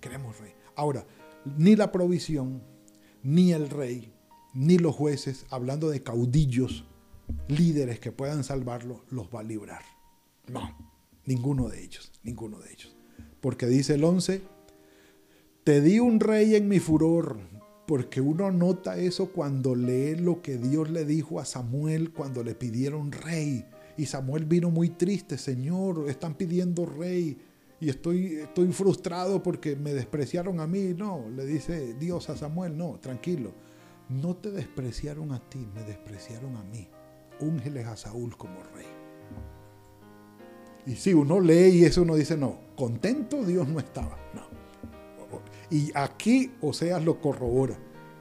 Queremos 0.00 0.38
rey. 0.38 0.52
Ahora, 0.76 1.04
ni 1.44 1.76
la 1.76 1.92
provisión, 1.92 2.62
ni 3.22 3.52
el 3.52 3.68
rey, 3.70 4.12
ni 4.54 4.78
los 4.78 4.94
jueces, 4.94 5.46
hablando 5.50 5.90
de 5.90 6.02
caudillos, 6.02 6.84
líderes 7.48 8.00
que 8.00 8.12
puedan 8.12 8.44
salvarlo, 8.44 9.04
los 9.10 9.28
va 9.34 9.40
a 9.40 9.44
librar. 9.44 9.82
No, 10.46 10.76
ninguno 11.26 11.68
de 11.68 11.82
ellos, 11.82 12.12
ninguno 12.22 12.58
de 12.58 12.72
ellos. 12.72 12.96
Porque 13.40 13.66
dice 13.66 13.94
el 13.94 14.04
11, 14.04 14.42
te 15.64 15.80
di 15.80 15.98
un 15.98 16.20
rey 16.20 16.54
en 16.54 16.68
mi 16.68 16.78
furor, 16.78 17.38
porque 17.86 18.20
uno 18.20 18.50
nota 18.50 18.96
eso 18.96 19.32
cuando 19.32 19.74
lee 19.74 20.16
lo 20.16 20.40
que 20.40 20.56
Dios 20.56 20.90
le 20.90 21.04
dijo 21.04 21.40
a 21.40 21.44
Samuel 21.44 22.12
cuando 22.12 22.42
le 22.42 22.54
pidieron 22.54 23.12
rey. 23.12 23.66
Y 23.96 24.06
Samuel 24.06 24.44
vino 24.44 24.70
muy 24.70 24.90
triste, 24.90 25.38
Señor, 25.38 26.06
están 26.08 26.34
pidiendo 26.34 26.84
rey 26.84 27.38
y 27.80 27.88
estoy, 27.88 28.36
estoy 28.36 28.72
frustrado 28.72 29.42
porque 29.42 29.76
me 29.76 29.92
despreciaron 29.92 30.58
a 30.60 30.66
mí. 30.66 30.94
No, 30.96 31.28
le 31.28 31.44
dice 31.46 31.94
Dios 31.94 32.28
a 32.30 32.36
Samuel, 32.36 32.76
no, 32.76 32.98
tranquilo, 33.00 33.52
no 34.08 34.36
te 34.36 34.50
despreciaron 34.50 35.32
a 35.32 35.40
ti, 35.48 35.66
me 35.74 35.82
despreciaron 35.84 36.56
a 36.56 36.64
mí. 36.64 36.88
Úngeles 37.40 37.86
a 37.86 37.96
Saúl 37.96 38.36
como 38.36 38.62
rey. 38.74 38.86
Y 40.86 40.96
si 40.96 41.14
uno 41.14 41.40
lee 41.40 41.80
y 41.80 41.84
eso 41.84 42.02
uno 42.02 42.14
dice, 42.14 42.36
no, 42.36 42.58
contento 42.76 43.44
Dios 43.44 43.68
no 43.68 43.78
estaba. 43.78 44.18
No. 44.34 44.42
Y 45.70 45.90
aquí 45.94 46.52
Oseas 46.60 47.04
lo 47.04 47.20
corrobora. 47.20 47.76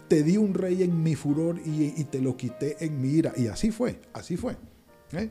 Te 0.08 0.24
di 0.24 0.38
un 0.38 0.54
rey 0.54 0.84
en 0.84 1.02
mi 1.02 1.16
furor 1.16 1.60
y, 1.66 2.00
y 2.00 2.04
te 2.06 2.22
lo 2.22 2.38
quité 2.38 2.84
en 2.84 3.02
mi 3.02 3.10
ira. 3.10 3.34
Y 3.36 3.48
así 3.48 3.72
fue, 3.72 4.02
así 4.14 4.38
fue. 4.38 4.56
¿Eh? 5.14 5.30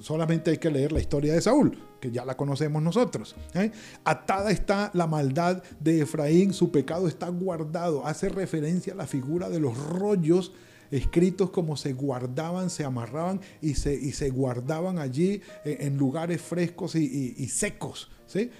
Solamente 0.00 0.50
hay 0.50 0.58
que 0.58 0.70
leer 0.70 0.92
la 0.92 1.00
historia 1.00 1.34
de 1.34 1.40
Saúl, 1.40 1.78
que 2.00 2.10
ya 2.10 2.24
la 2.24 2.36
conocemos 2.36 2.82
nosotros. 2.82 3.34
¿eh? 3.54 3.70
Atada 4.04 4.50
está 4.50 4.90
la 4.94 5.06
maldad 5.06 5.62
de 5.80 6.02
Efraín, 6.02 6.52
su 6.52 6.70
pecado 6.70 7.08
está 7.08 7.28
guardado. 7.28 8.06
Hace 8.06 8.28
referencia 8.28 8.92
a 8.92 8.96
la 8.96 9.06
figura 9.06 9.48
de 9.48 9.60
los 9.60 9.76
rollos 9.76 10.52
escritos 10.90 11.50
como 11.50 11.76
se 11.76 11.92
guardaban, 11.92 12.70
se 12.70 12.84
amarraban 12.84 13.40
y 13.60 13.74
se, 13.74 13.94
y 13.94 14.12
se 14.12 14.30
guardaban 14.30 14.98
allí 14.98 15.40
en, 15.64 15.96
lugares 15.96 16.40
frescos 16.40 16.94
y, 16.94 17.48
secos. 17.48 18.10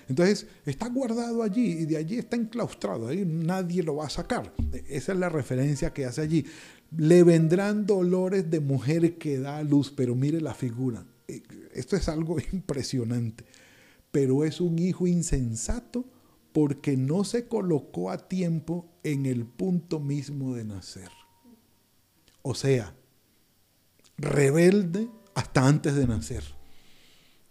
Entonces 0.09 0.47
está 0.67 0.89
guardado 0.89 1.43
allí 1.43 1.65
y 1.65 1.85
de 1.85 1.97
allí 1.97 2.19
está 2.19 2.37
enclaustrado, 2.37 3.09
ahí 3.09 3.25
nadie 3.27 3.83
lo 3.83 3.97
va 3.97 4.07
a 4.07 4.11
sacar. 4.11 4.53
Esa 4.89 5.13
es 5.13 5.19
la 5.19 5.29
referencia 5.29 5.93
que 5.93 6.05
hace 6.05 6.21
allí 6.21 6.45
le 6.97 7.23
vendrán 7.23 7.87
dolores 7.87 8.51
de 8.51 8.61
mujer 8.61 9.19
que 9.19 9.39
da 9.39 9.63
luz, 9.63 9.93
pero 9.95 10.15
mire 10.15 10.41
la 10.41 10.55
figura. 10.55 11.05
Eh, 11.29 11.43
esto 11.73 11.97
es 11.97 12.09
algo 12.09 12.37
impresionante, 12.53 13.45
pero 14.11 14.45
es 14.45 14.61
un 14.61 14.79
hijo 14.79 15.07
insensato 15.07 16.05
porque 16.53 16.97
no 16.97 17.25
se 17.25 17.49
colocó 17.49 18.11
a 18.11 18.29
tiempo 18.29 18.87
en 19.03 19.27
el 19.27 19.45
punto 19.45 19.99
mismo 19.99 20.55
de 20.55 20.65
nacer. 20.65 21.11
O 22.43 22.55
sea, 22.55 22.95
rebelde 24.17 25.09
hasta 25.35 25.67
antes 25.67 25.97
de 25.97 26.07
nacer. 26.07 26.45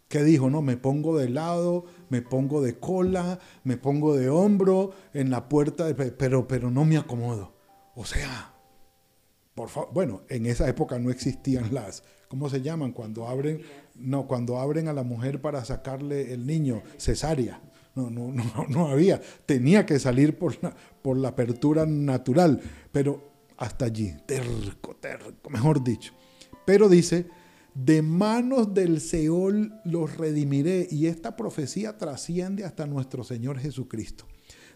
¿Qué 0.07 0.23
dijo? 0.23 0.49
No, 0.49 0.61
me 0.61 0.77
pongo 0.77 1.17
de 1.17 1.27
lado, 1.27 1.85
me 2.09 2.21
pongo 2.21 2.61
de 2.61 2.77
cola, 2.77 3.39
me 3.63 3.77
pongo 3.77 4.15
de 4.15 4.29
hombro 4.29 4.91
en 5.13 5.31
la 5.31 5.49
puerta, 5.49 5.87
pero, 5.95 6.47
pero 6.47 6.69
no 6.69 6.85
me 6.85 6.97
acomodo. 6.97 7.55
O 7.95 8.05
sea, 8.05 8.52
bueno, 9.93 10.21
en 10.29 10.45
esa 10.45 10.67
época 10.67 10.97
no 10.99 11.11
existían 11.11 11.73
las, 11.73 12.03
¿cómo 12.27 12.49
se 12.49 12.61
llaman? 12.61 12.91
Cuando 12.91 13.27
abren, 13.27 13.61
no, 13.95 14.27
cuando 14.27 14.59
abren 14.59 14.87
a 14.87 14.93
la 14.93 15.03
mujer 15.03 15.41
para 15.41 15.63
sacarle 15.63 16.33
el 16.33 16.45
niño, 16.45 16.81
cesárea. 16.97 17.61
No, 17.95 18.09
no, 18.09 18.31
no, 18.31 18.43
no 18.69 18.87
había. 18.87 19.21
Tenía 19.45 19.85
que 19.85 19.99
salir 19.99 20.37
por 20.37 20.61
la, 20.63 20.75
por 21.01 21.17
la 21.17 21.29
apertura 21.29 21.85
natural, 21.85 22.59
pero 22.91 23.31
hasta 23.57 23.85
allí, 23.85 24.15
terco, 24.25 24.95
terco, 24.95 25.49
mejor 25.49 25.83
dicho. 25.83 26.13
Pero 26.65 26.89
dice, 26.89 27.27
de 27.75 28.01
manos 28.01 28.73
del 28.73 29.01
Seol 29.01 29.79
los 29.83 30.17
redimiré. 30.17 30.87
Y 30.89 31.07
esta 31.07 31.35
profecía 31.35 31.97
trasciende 31.97 32.65
hasta 32.65 32.87
nuestro 32.87 33.23
Señor 33.23 33.59
Jesucristo. 33.59 34.25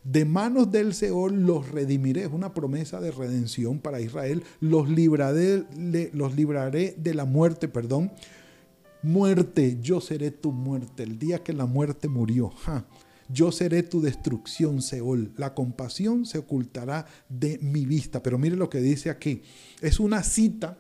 De 0.08 0.24
manos 0.24 0.72
del 0.72 0.94
Seol 0.94 1.46
los 1.46 1.70
redimiré. 1.70 2.22
Es 2.22 2.32
una 2.32 2.54
promesa 2.54 3.02
de 3.02 3.12
redención 3.12 3.80
para 3.80 4.00
Israel. 4.00 4.42
Los 4.62 4.90
libraré, 4.90 5.66
de 6.98 7.14
la 7.14 7.26
muerte, 7.26 7.68
perdón. 7.68 8.14
Muerte, 9.04 9.80
yo 9.82 10.00
seré 10.00 10.32
tu 10.32 10.54
muerte. 10.54 11.04
El 11.04 11.20
día 11.20 11.44
que 11.44 11.52
la 11.52 11.66
muerte 11.66 12.08
murió. 12.08 12.54
Yo 13.28 13.52
seré 13.52 13.84
tu 13.84 14.00
destrucción, 14.00 14.82
Seol. 14.82 15.34
La 15.36 15.54
compasión 15.54 16.26
se 16.26 16.38
ocultará 16.38 17.06
de 17.28 17.60
mi 17.62 17.86
vista. 17.86 18.24
Pero 18.24 18.38
mire 18.38 18.56
lo 18.56 18.70
que 18.70 18.80
dice 18.80 19.10
aquí. 19.10 19.42
Es 19.82 20.00
una 20.00 20.24
cita 20.24 20.78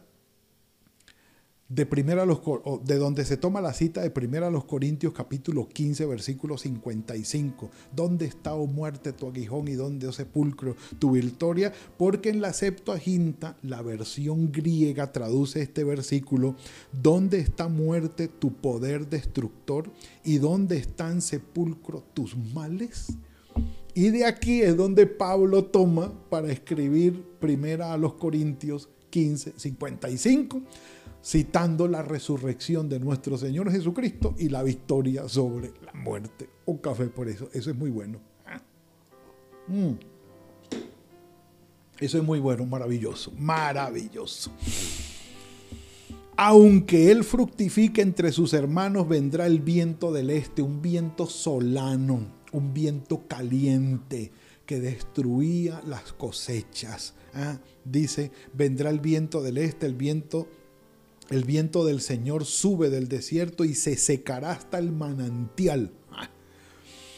de 1.69 1.85
primera 1.85 2.25
los 2.25 2.39
de 2.83 2.95
donde 2.95 3.25
se 3.25 3.35
toma 3.35 3.59
la 3.59 3.73
cita 3.73 4.01
de 4.01 4.09
primera 4.09 4.47
a 4.47 4.51
los 4.51 4.63
Corintios 4.63 5.11
capítulo 5.11 5.67
15 5.67 6.05
versículo 6.05 6.57
55 6.57 7.69
¿dónde 7.93 8.25
está 8.25 8.53
o 8.53 8.63
oh 8.63 8.67
muerte 8.67 9.11
tu 9.11 9.27
aguijón 9.27 9.67
y 9.67 9.73
dónde 9.73 10.07
o 10.07 10.11
oh 10.11 10.13
sepulcro 10.13 10.77
tu 10.97 11.11
victoria? 11.11 11.73
porque 11.97 12.29
en 12.29 12.39
la 12.39 12.53
Septuaginta 12.53 13.57
la 13.63 13.81
versión 13.81 14.49
griega 14.51 15.11
traduce 15.11 15.61
este 15.61 15.83
versículo 15.83 16.55
¿dónde 16.93 17.39
está 17.39 17.67
muerte 17.67 18.29
tu 18.29 18.53
poder 18.53 19.09
destructor 19.09 19.91
y 20.23 20.37
dónde 20.37 20.77
están 20.77 21.21
sepulcro 21.21 22.01
tus 22.13 22.37
males? 22.37 23.07
Y 23.93 24.11
de 24.11 24.25
aquí 24.25 24.61
es 24.61 24.77
donde 24.77 25.07
Pablo 25.07 25.65
toma 25.65 26.13
para 26.29 26.51
escribir 26.51 27.25
primera 27.39 27.91
a 27.91 27.97
los 27.97 28.13
Corintios 28.13 28.89
15 29.09 29.53
55 29.57 30.61
citando 31.23 31.87
la 31.87 32.01
resurrección 32.01 32.89
de 32.89 32.99
nuestro 32.99 33.37
Señor 33.37 33.71
Jesucristo 33.71 34.35
y 34.37 34.49
la 34.49 34.63
victoria 34.63 35.27
sobre 35.27 35.73
la 35.83 35.93
muerte. 35.93 36.49
Un 36.65 36.77
café 36.77 37.05
por 37.07 37.27
eso, 37.27 37.49
eso 37.53 37.69
es 37.71 37.75
muy 37.75 37.89
bueno. 37.89 38.19
Mm. 39.67 39.93
Eso 41.99 42.17
es 42.19 42.23
muy 42.23 42.39
bueno, 42.39 42.65
maravilloso, 42.65 43.31
maravilloso. 43.37 44.51
Aunque 46.35 47.09
él 47.09 47.23
fructifique 47.23 48.01
entre 48.01 48.31
sus 48.31 48.53
hermanos, 48.53 49.07
vendrá 49.07 49.47
el 49.47 49.59
viento 49.59 50.11
del 50.11 50.29
este, 50.29 50.61
un 50.61 50.83
viento 50.83 51.25
solano, 51.25 52.21
un 52.51 52.73
viento 52.73 53.27
caliente 53.27 54.31
que 54.67 54.79
destruía 54.79 55.81
las 55.87 56.13
cosechas. 56.13 57.15
¿ah? 57.33 57.57
Dice, 57.83 58.31
vendrá 58.53 58.91
el 58.91 58.99
viento 58.99 59.41
del 59.41 59.57
este, 59.57 59.87
el 59.87 59.95
viento 59.95 60.47
el 61.29 61.43
viento 61.43 61.85
del 61.85 62.01
Señor 62.01 62.45
sube 62.45 62.89
del 62.89 63.07
desierto 63.07 63.65
y 63.65 63.75
se 63.75 63.97
secará 63.97 64.51
hasta 64.51 64.77
el 64.77 64.91
manantial. 64.91 65.91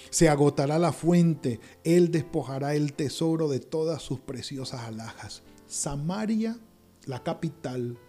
Se 0.10 0.28
agotará 0.28 0.80
la 0.80 0.92
fuente, 0.92 1.60
Él 1.84 2.10
despojará 2.12 2.74
el 2.74 2.94
tesoro 2.94 3.48
de 3.48 3.60
todas 3.60 4.02
sus 4.02 4.20
preciosas 4.20 4.82
alhajas. 4.82 5.44
Samaria, 5.68 6.58
la 7.06 7.22
capital 7.24 8.00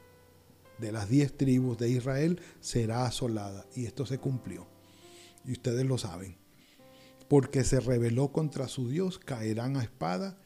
de 0.79 0.93
las 0.93 1.11
diez 1.11 1.37
tribus 1.37 1.77
de 1.77 1.91
Israel, 1.91 2.41
será 2.61 3.05
asolada. 3.05 3.67
Y 3.77 3.85
esto 3.85 4.07
se 4.07 4.17
cumplió. 4.17 4.67
Y 5.45 5.53
ustedes 5.53 5.85
lo 5.85 5.99
saben. 5.99 6.39
Porque 7.29 7.65
se 7.65 7.81
rebeló 7.81 8.33
contra 8.33 8.67
su 8.67 8.89
Dios, 8.89 9.19
caerán 9.19 9.77
a 9.77 9.83
espada. 9.83 10.41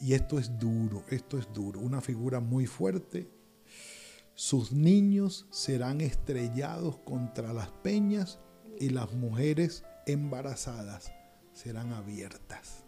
Y 0.00 0.14
esto 0.14 0.40
es 0.40 0.58
duro, 0.58 1.04
esto 1.10 1.38
es 1.38 1.52
duro. 1.52 1.78
Una 1.78 2.00
figura 2.00 2.40
muy 2.40 2.66
fuerte 2.66 3.37
sus 4.38 4.70
niños 4.70 5.48
serán 5.50 6.00
estrellados 6.00 6.96
contra 6.98 7.52
las 7.52 7.70
peñas 7.70 8.38
y 8.78 8.90
las 8.90 9.12
mujeres 9.12 9.82
embarazadas 10.06 11.10
serán 11.52 11.92
abiertas. 11.92 12.84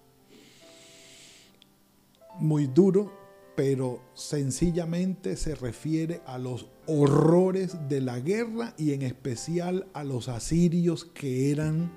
Muy 2.39 2.69
duro, 2.69 3.13
pero 3.57 4.01
sencillamente 4.15 5.37
se 5.37 5.57
refiere 5.57 6.23
a 6.25 6.39
los 6.39 6.69
horrores 6.87 7.77
de 7.89 8.01
la 8.01 8.21
guerra 8.21 8.73
y 8.79 8.93
en 8.93 9.03
especial 9.03 9.89
a 9.93 10.05
los 10.05 10.29
asirios 10.29 11.05
que 11.05 11.51
eran, 11.51 11.91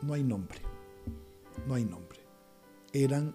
no 0.00 0.14
hay 0.14 0.22
nombre, 0.22 0.60
no 1.66 1.74
hay 1.74 1.84
nombre, 1.84 2.20
eran 2.92 3.34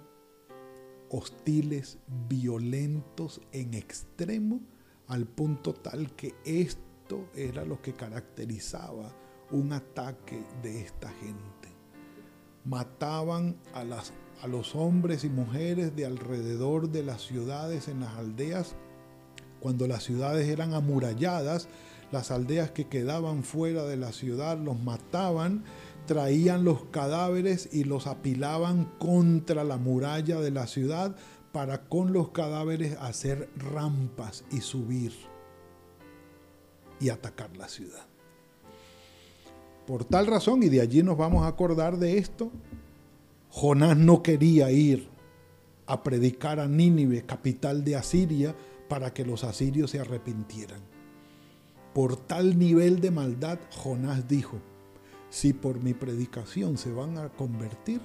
hostiles, 1.09 1.99
violentos 2.29 3.41
en 3.51 3.73
extremo 3.73 4.61
al 5.07 5.25
punto 5.25 5.73
tal 5.73 6.15
que 6.15 6.35
esto 6.45 7.29
era 7.35 7.63
lo 7.65 7.81
que 7.81 7.93
caracterizaba 7.93 9.11
un 9.51 9.73
ataque 9.73 10.43
de 10.63 10.81
esta 10.81 11.09
gente. 11.09 11.69
Mataban 12.63 13.57
a, 13.73 13.83
los 14.47 14.75
hombres 14.75 15.23
y 15.23 15.29
mujeres 15.29 15.95
de 15.95 16.05
alrededor 16.05 16.89
de 16.89 17.03
las 17.03 17.21
ciudades 17.21 17.87
en 17.87 17.99
las 17.99 18.15
aldeas. 18.15 18.75
Cuando 19.59 19.87
las 19.87 20.03
ciudades 20.03 20.47
eran 20.47 20.73
amuralladas, 20.73 21.67
las 22.11 22.31
aldeas 22.31 22.71
que 22.71 22.87
quedaban 22.87 23.43
fuera 23.43 23.83
de 23.83 23.97
la 23.97 24.11
ciudad 24.11 24.57
los 24.57 24.79
mataban, 24.79 25.63
traían 26.07 26.63
los 26.63 26.85
cadáveres 26.85 27.69
y 27.71 27.83
los 27.83 28.07
apilaban 28.07 28.85
contra 28.99 29.63
la 29.63 29.77
muralla 29.77 30.39
de 30.39 30.51
la 30.51 30.67
ciudad 30.67 31.15
para 31.55 31.85
con 31.87 32.11
los 32.11 32.31
cadáveres 32.31 32.97
hacer 32.99 33.49
rampas 33.55 34.43
y 34.51 34.59
subir 34.59 35.13
y 36.99 37.07
atacar 37.07 37.55
la 37.55 37.69
ciudad. 37.69 38.05
Por 39.87 40.03
tal 40.03 40.27
razón, 40.27 40.63
y 40.63 40.67
de 40.67 40.81
allí 40.81 41.01
nos 41.01 41.17
vamos 41.17 41.45
a 41.45 41.47
acordar 41.47 41.95
de 41.95 42.17
esto, 42.17 42.51
Jonás 43.51 43.95
no 43.95 44.21
quería 44.21 44.69
ir 44.69 45.07
a 45.85 46.03
predicar 46.03 46.59
a 46.59 46.67
Nínive, 46.67 47.25
capital 47.25 47.85
de 47.85 47.95
Asiria, 47.95 48.53
para 48.89 49.13
que 49.13 49.23
los 49.23 49.45
asirios 49.45 49.91
se 49.91 50.01
arrepintieran. 50.01 50.81
Por 51.93 52.17
tal 52.17 52.59
nivel 52.59 52.99
de 52.99 53.11
maldad, 53.11 53.59
Jonás 53.71 54.27
dijo, 54.27 54.59
si 55.29 55.53
por 55.53 55.81
mi 55.81 55.93
predicación 55.93 56.77
se 56.77 56.91
van 56.91 57.17
a 57.17 57.29
convertir, 57.29 58.01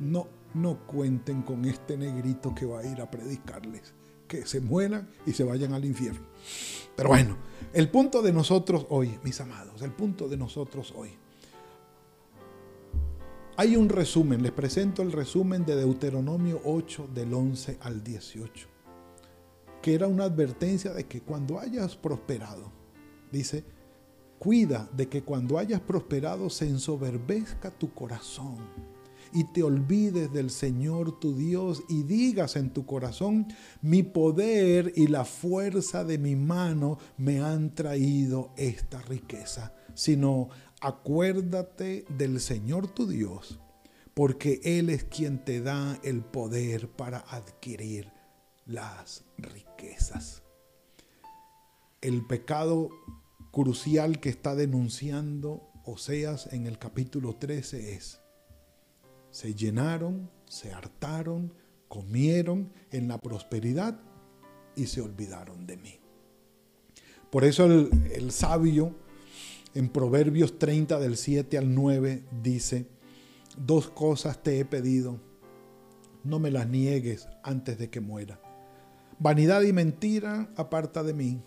no 0.00 0.39
no 0.54 0.86
cuenten 0.86 1.42
con 1.42 1.64
este 1.64 1.96
negrito 1.96 2.54
que 2.54 2.66
va 2.66 2.80
a 2.80 2.86
ir 2.86 3.00
a 3.00 3.10
predicarles, 3.10 3.94
que 4.26 4.46
se 4.46 4.60
mueran 4.60 5.08
y 5.26 5.32
se 5.32 5.44
vayan 5.44 5.72
al 5.72 5.84
infierno. 5.84 6.26
Pero 6.96 7.10
bueno, 7.10 7.36
el 7.72 7.88
punto 7.90 8.22
de 8.22 8.32
nosotros 8.32 8.86
hoy, 8.90 9.18
mis 9.22 9.40
amados, 9.40 9.82
el 9.82 9.92
punto 9.92 10.28
de 10.28 10.36
nosotros 10.36 10.92
hoy. 10.96 11.10
Hay 13.56 13.76
un 13.76 13.88
resumen, 13.88 14.42
les 14.42 14.52
presento 14.52 15.02
el 15.02 15.12
resumen 15.12 15.66
de 15.66 15.76
Deuteronomio 15.76 16.60
8 16.64 17.08
del 17.12 17.34
11 17.34 17.78
al 17.82 18.02
18, 18.02 18.68
que 19.82 19.94
era 19.94 20.06
una 20.06 20.24
advertencia 20.24 20.92
de 20.92 21.04
que 21.04 21.20
cuando 21.20 21.58
hayas 21.60 21.94
prosperado, 21.96 22.72
dice, 23.30 23.64
cuida 24.38 24.88
de 24.96 25.08
que 25.08 25.22
cuando 25.22 25.58
hayas 25.58 25.80
prosperado 25.80 26.48
se 26.48 26.66
ensoberbezca 26.66 27.70
tu 27.70 27.92
corazón 27.92 28.58
y 29.32 29.44
te 29.44 29.62
olvides 29.62 30.32
del 30.32 30.50
Señor 30.50 31.18
tu 31.20 31.36
Dios 31.36 31.82
y 31.88 32.02
digas 32.02 32.56
en 32.56 32.70
tu 32.70 32.86
corazón, 32.86 33.48
mi 33.82 34.02
poder 34.02 34.92
y 34.96 35.06
la 35.06 35.24
fuerza 35.24 36.04
de 36.04 36.18
mi 36.18 36.36
mano 36.36 36.98
me 37.16 37.40
han 37.40 37.74
traído 37.74 38.52
esta 38.56 39.00
riqueza, 39.02 39.74
sino 39.94 40.48
acuérdate 40.80 42.04
del 42.16 42.40
Señor 42.40 42.88
tu 42.88 43.06
Dios, 43.06 43.60
porque 44.14 44.60
Él 44.64 44.90
es 44.90 45.04
quien 45.04 45.44
te 45.44 45.60
da 45.60 45.98
el 46.02 46.22
poder 46.22 46.88
para 46.88 47.18
adquirir 47.18 48.12
las 48.66 49.24
riquezas. 49.38 50.42
El 52.00 52.26
pecado 52.26 52.88
crucial 53.50 54.20
que 54.20 54.28
está 54.28 54.54
denunciando 54.54 55.70
Oseas 55.84 56.52
en 56.52 56.66
el 56.66 56.78
capítulo 56.78 57.36
13 57.36 57.94
es 57.94 58.20
se 59.30 59.54
llenaron, 59.54 60.30
se 60.46 60.72
hartaron, 60.72 61.52
comieron 61.88 62.72
en 62.90 63.08
la 63.08 63.18
prosperidad 63.18 64.00
y 64.76 64.86
se 64.86 65.00
olvidaron 65.00 65.66
de 65.66 65.76
mí. 65.76 66.00
Por 67.30 67.44
eso 67.44 67.64
el, 67.66 68.32
sabio 68.32 68.94
en 69.74 69.88
Proverbios 69.88 70.58
30 70.58 70.98
del 70.98 71.16
7 71.16 71.58
al 71.58 71.74
9 71.74 72.24
dice, 72.42 72.86
dos 73.56 73.88
cosas 73.88 74.42
te 74.42 74.58
he 74.58 74.64
pedido, 74.64 75.20
no 76.24 76.38
me 76.38 76.50
las 76.50 76.68
niegues 76.68 77.28
antes 77.42 77.78
de 77.78 77.88
que 77.88 78.00
muera. 78.00 78.40
Vanidad 79.18 79.62
y 79.62 79.72
mentira 79.72 80.50
aparta 80.56 81.02
de 81.02 81.14
mí, 81.14 81.40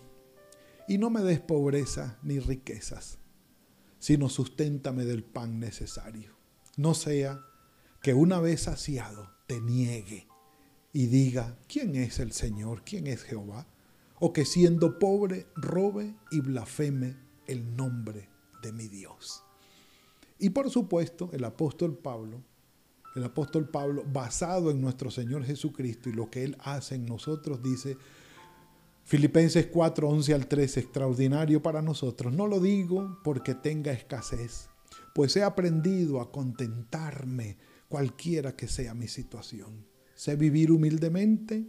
y 0.88 0.98
no 0.98 1.10
me 1.10 1.22
des 1.22 1.40
pobreza 1.40 2.18
ni 2.22 2.38
riquezas, 2.38 3.18
sino 3.98 4.28
susténtame 4.28 5.04
del 5.04 5.24
pan 5.24 5.58
necesario. 5.58 6.32
No 6.76 6.94
sea 6.94 7.44
que 8.04 8.12
una 8.12 8.38
vez 8.38 8.64
saciado 8.64 9.30
te 9.46 9.62
niegue 9.62 10.28
y 10.92 11.06
diga, 11.06 11.56
¿quién 11.66 11.96
es 11.96 12.20
el 12.20 12.32
Señor? 12.32 12.82
¿quién 12.84 13.06
es 13.06 13.22
Jehová? 13.22 13.66
O 14.20 14.34
que 14.34 14.44
siendo 14.44 14.98
pobre 14.98 15.46
robe 15.56 16.14
y 16.30 16.40
blasfeme 16.40 17.16
el 17.46 17.74
nombre 17.74 18.28
de 18.60 18.72
mi 18.72 18.88
Dios. 18.88 19.42
Y 20.38 20.50
por 20.50 20.68
supuesto, 20.68 21.30
el 21.32 21.44
apóstol 21.44 21.96
Pablo, 21.96 22.42
el 23.16 23.24
apóstol 23.24 23.70
Pablo, 23.70 24.04
basado 24.06 24.70
en 24.70 24.82
nuestro 24.82 25.10
Señor 25.10 25.42
Jesucristo 25.42 26.10
y 26.10 26.12
lo 26.12 26.30
que 26.30 26.44
Él 26.44 26.58
hace 26.60 26.96
en 26.96 27.06
nosotros, 27.06 27.62
dice, 27.62 27.96
Filipenses 29.04 29.68
4, 29.72 30.06
11 30.06 30.34
al 30.34 30.46
13, 30.46 30.80
extraordinario 30.80 31.62
para 31.62 31.80
nosotros. 31.80 32.34
No 32.34 32.48
lo 32.48 32.60
digo 32.60 33.18
porque 33.24 33.54
tenga 33.54 33.92
escasez, 33.92 34.68
pues 35.14 35.34
he 35.38 35.42
aprendido 35.42 36.20
a 36.20 36.30
contentarme 36.30 37.56
cualquiera 37.88 38.56
que 38.56 38.68
sea 38.68 38.94
mi 38.94 39.08
situación. 39.08 39.86
Sé 40.14 40.36
vivir 40.36 40.70
humildemente 40.70 41.64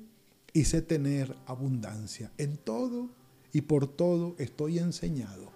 y 0.53 0.65
sé 0.65 0.81
tener 0.81 1.35
abundancia. 1.45 2.31
En 2.37 2.57
todo 2.57 3.09
y 3.51 3.61
por 3.61 3.87
todo 3.87 4.35
estoy 4.37 4.79
enseñado, 4.79 5.51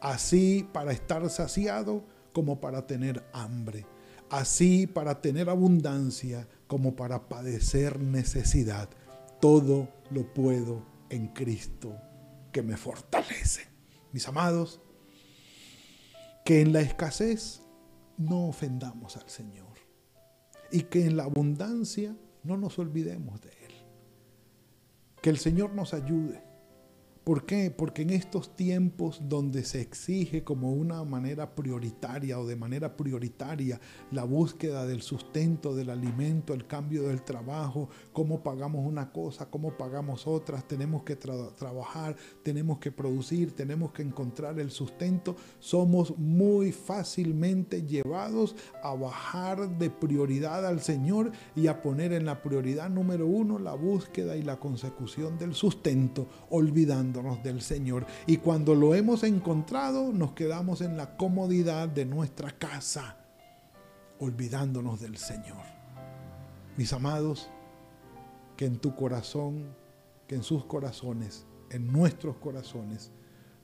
así 0.00 0.68
para 0.72 0.92
estar 0.92 1.28
saciado 1.30 2.04
como 2.32 2.60
para 2.60 2.86
tener 2.86 3.24
hambre, 3.32 3.86
así 4.30 4.86
para 4.86 5.20
tener 5.20 5.50
abundancia 5.50 6.48
como 6.66 6.96
para 6.96 7.28
padecer 7.28 8.00
necesidad. 8.00 8.88
Todo 9.40 9.88
lo 10.10 10.32
puedo 10.32 10.86
en 11.08 11.28
Cristo 11.28 11.96
que 12.52 12.62
me 12.62 12.76
fortalece. 12.76 13.62
Mis 14.12 14.26
amados, 14.28 14.80
que 16.44 16.60
en 16.60 16.72
la 16.72 16.80
escasez 16.80 17.62
no 18.16 18.48
ofendamos 18.48 19.16
al 19.16 19.28
Señor 19.28 19.69
y 20.70 20.82
que 20.82 21.06
en 21.06 21.16
la 21.16 21.24
abundancia 21.24 22.16
no 22.42 22.56
nos 22.56 22.78
olvidemos 22.78 23.40
de 23.40 23.48
Él. 23.48 23.72
Que 25.20 25.30
el 25.30 25.38
Señor 25.38 25.72
nos 25.74 25.94
ayude 25.94 26.49
¿Por 27.24 27.44
qué? 27.44 27.70
Porque 27.70 28.00
en 28.00 28.10
estos 28.10 28.56
tiempos 28.56 29.20
donde 29.28 29.62
se 29.64 29.82
exige 29.82 30.42
como 30.42 30.72
una 30.72 31.04
manera 31.04 31.54
prioritaria 31.54 32.40
o 32.40 32.46
de 32.46 32.56
manera 32.56 32.96
prioritaria 32.96 33.78
la 34.10 34.24
búsqueda 34.24 34.86
del 34.86 35.02
sustento, 35.02 35.74
del 35.74 35.90
alimento, 35.90 36.54
el 36.54 36.66
cambio 36.66 37.02
del 37.02 37.22
trabajo, 37.22 37.90
cómo 38.14 38.42
pagamos 38.42 38.86
una 38.86 39.12
cosa, 39.12 39.50
cómo 39.50 39.76
pagamos 39.76 40.26
otras, 40.26 40.66
tenemos 40.66 41.02
que 41.02 41.14
trabajar, 41.14 42.16
tenemos 42.42 42.78
que 42.78 42.90
producir, 42.90 43.54
tenemos 43.54 43.92
que 43.92 44.00
encontrar 44.00 44.58
el 44.58 44.70
sustento, 44.70 45.36
somos 45.58 46.16
muy 46.16 46.72
fácilmente 46.72 47.82
llevados 47.82 48.56
a 48.82 48.94
bajar 48.94 49.78
de 49.78 49.90
prioridad 49.90 50.64
al 50.64 50.80
Señor 50.80 51.32
y 51.54 51.66
a 51.66 51.82
poner 51.82 52.14
en 52.14 52.24
la 52.24 52.40
prioridad 52.40 52.88
número 52.88 53.26
uno 53.26 53.58
la 53.58 53.74
búsqueda 53.74 54.36
y 54.36 54.42
la 54.42 54.58
consecución 54.58 55.36
del 55.36 55.54
sustento, 55.54 56.26
olvidando 56.48 57.09
del 57.42 57.60
Señor. 57.60 58.06
Y 58.26 58.38
cuando 58.38 58.74
lo 58.74 58.94
hemos 58.94 59.24
encontrado, 59.24 60.12
nos 60.12 60.32
quedamos 60.32 60.80
en 60.80 60.96
la 60.96 61.16
comodidad 61.16 61.88
de 61.88 62.04
nuestra 62.04 62.50
casa, 62.52 63.16
olvidándonos 64.18 65.00
del 65.00 65.16
Señor. 65.16 65.64
Mis 66.76 66.92
amados, 66.92 67.50
que 68.56 68.66
en 68.66 68.78
tu 68.78 68.94
corazón, 68.94 69.74
que 70.26 70.36
en 70.36 70.42
sus 70.42 70.64
corazones, 70.64 71.46
en 71.70 71.92
nuestros 71.92 72.36
corazones, 72.36 73.10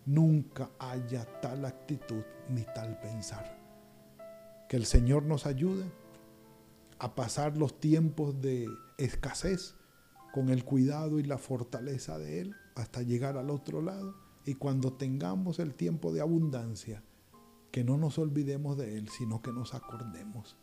nunca 0.05 0.71
haya 0.79 1.25
tal 1.41 1.65
actitud 1.65 2.23
ni 2.49 2.63
tal 2.75 2.99
pensar. 3.01 3.59
Que 4.69 4.77
el 4.77 4.87
Señor 4.87 5.23
nos 5.23 5.47
ayude 5.47 5.85
a 6.99 7.15
pasar 7.15 7.57
los 7.57 7.79
tiempos 7.79 8.41
de 8.41 8.67
escasez 8.99 9.75
con 10.33 10.51
el 10.51 10.65
cuidado 10.65 11.19
y 11.21 11.23
la 11.23 11.39
fortaleza 11.39 12.19
de 12.19 12.41
Él 12.41 12.57
hasta 12.77 13.03
llegar 13.03 13.37
al 13.37 13.51
otro 13.51 13.83
lado 13.83 14.15
y 14.45 14.55
cuando 14.55 14.93
tengamos 14.93 15.59
el 15.59 15.75
tiempo 15.75 16.13
de 16.13 16.21
abundancia, 16.21 17.03
que 17.73 17.83
no 17.83 17.97
nos 17.97 18.19
olvidemos 18.19 18.77
de 18.77 18.97
Él, 18.97 19.09
sino 19.09 19.43
que 19.43 19.53
nos 19.53 19.75
acordemos. 19.75 20.57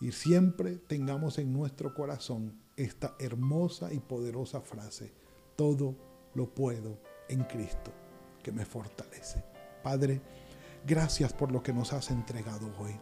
Y 0.00 0.12
siempre 0.12 0.76
tengamos 0.76 1.38
en 1.38 1.52
nuestro 1.52 1.92
corazón 1.92 2.60
esta 2.76 3.16
hermosa 3.18 3.92
y 3.92 3.98
poderosa 3.98 4.60
frase, 4.60 5.12
todo 5.56 5.96
lo 6.34 6.54
puedo 6.54 7.00
en 7.28 7.42
Cristo, 7.44 7.90
que 8.42 8.52
me 8.52 8.64
fortalece. 8.64 9.42
Padre, 9.82 10.20
gracias 10.86 11.32
por 11.32 11.50
lo 11.50 11.62
que 11.62 11.72
nos 11.72 11.92
has 11.92 12.10
entregado 12.10 12.70
hoy. 12.78 12.94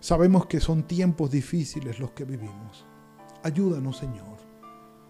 Sabemos 0.00 0.46
que 0.46 0.60
son 0.60 0.82
tiempos 0.82 1.30
difíciles 1.30 1.98
los 1.98 2.10
que 2.10 2.24
vivimos. 2.24 2.84
Ayúdanos, 3.42 3.98
Señor, 3.98 4.38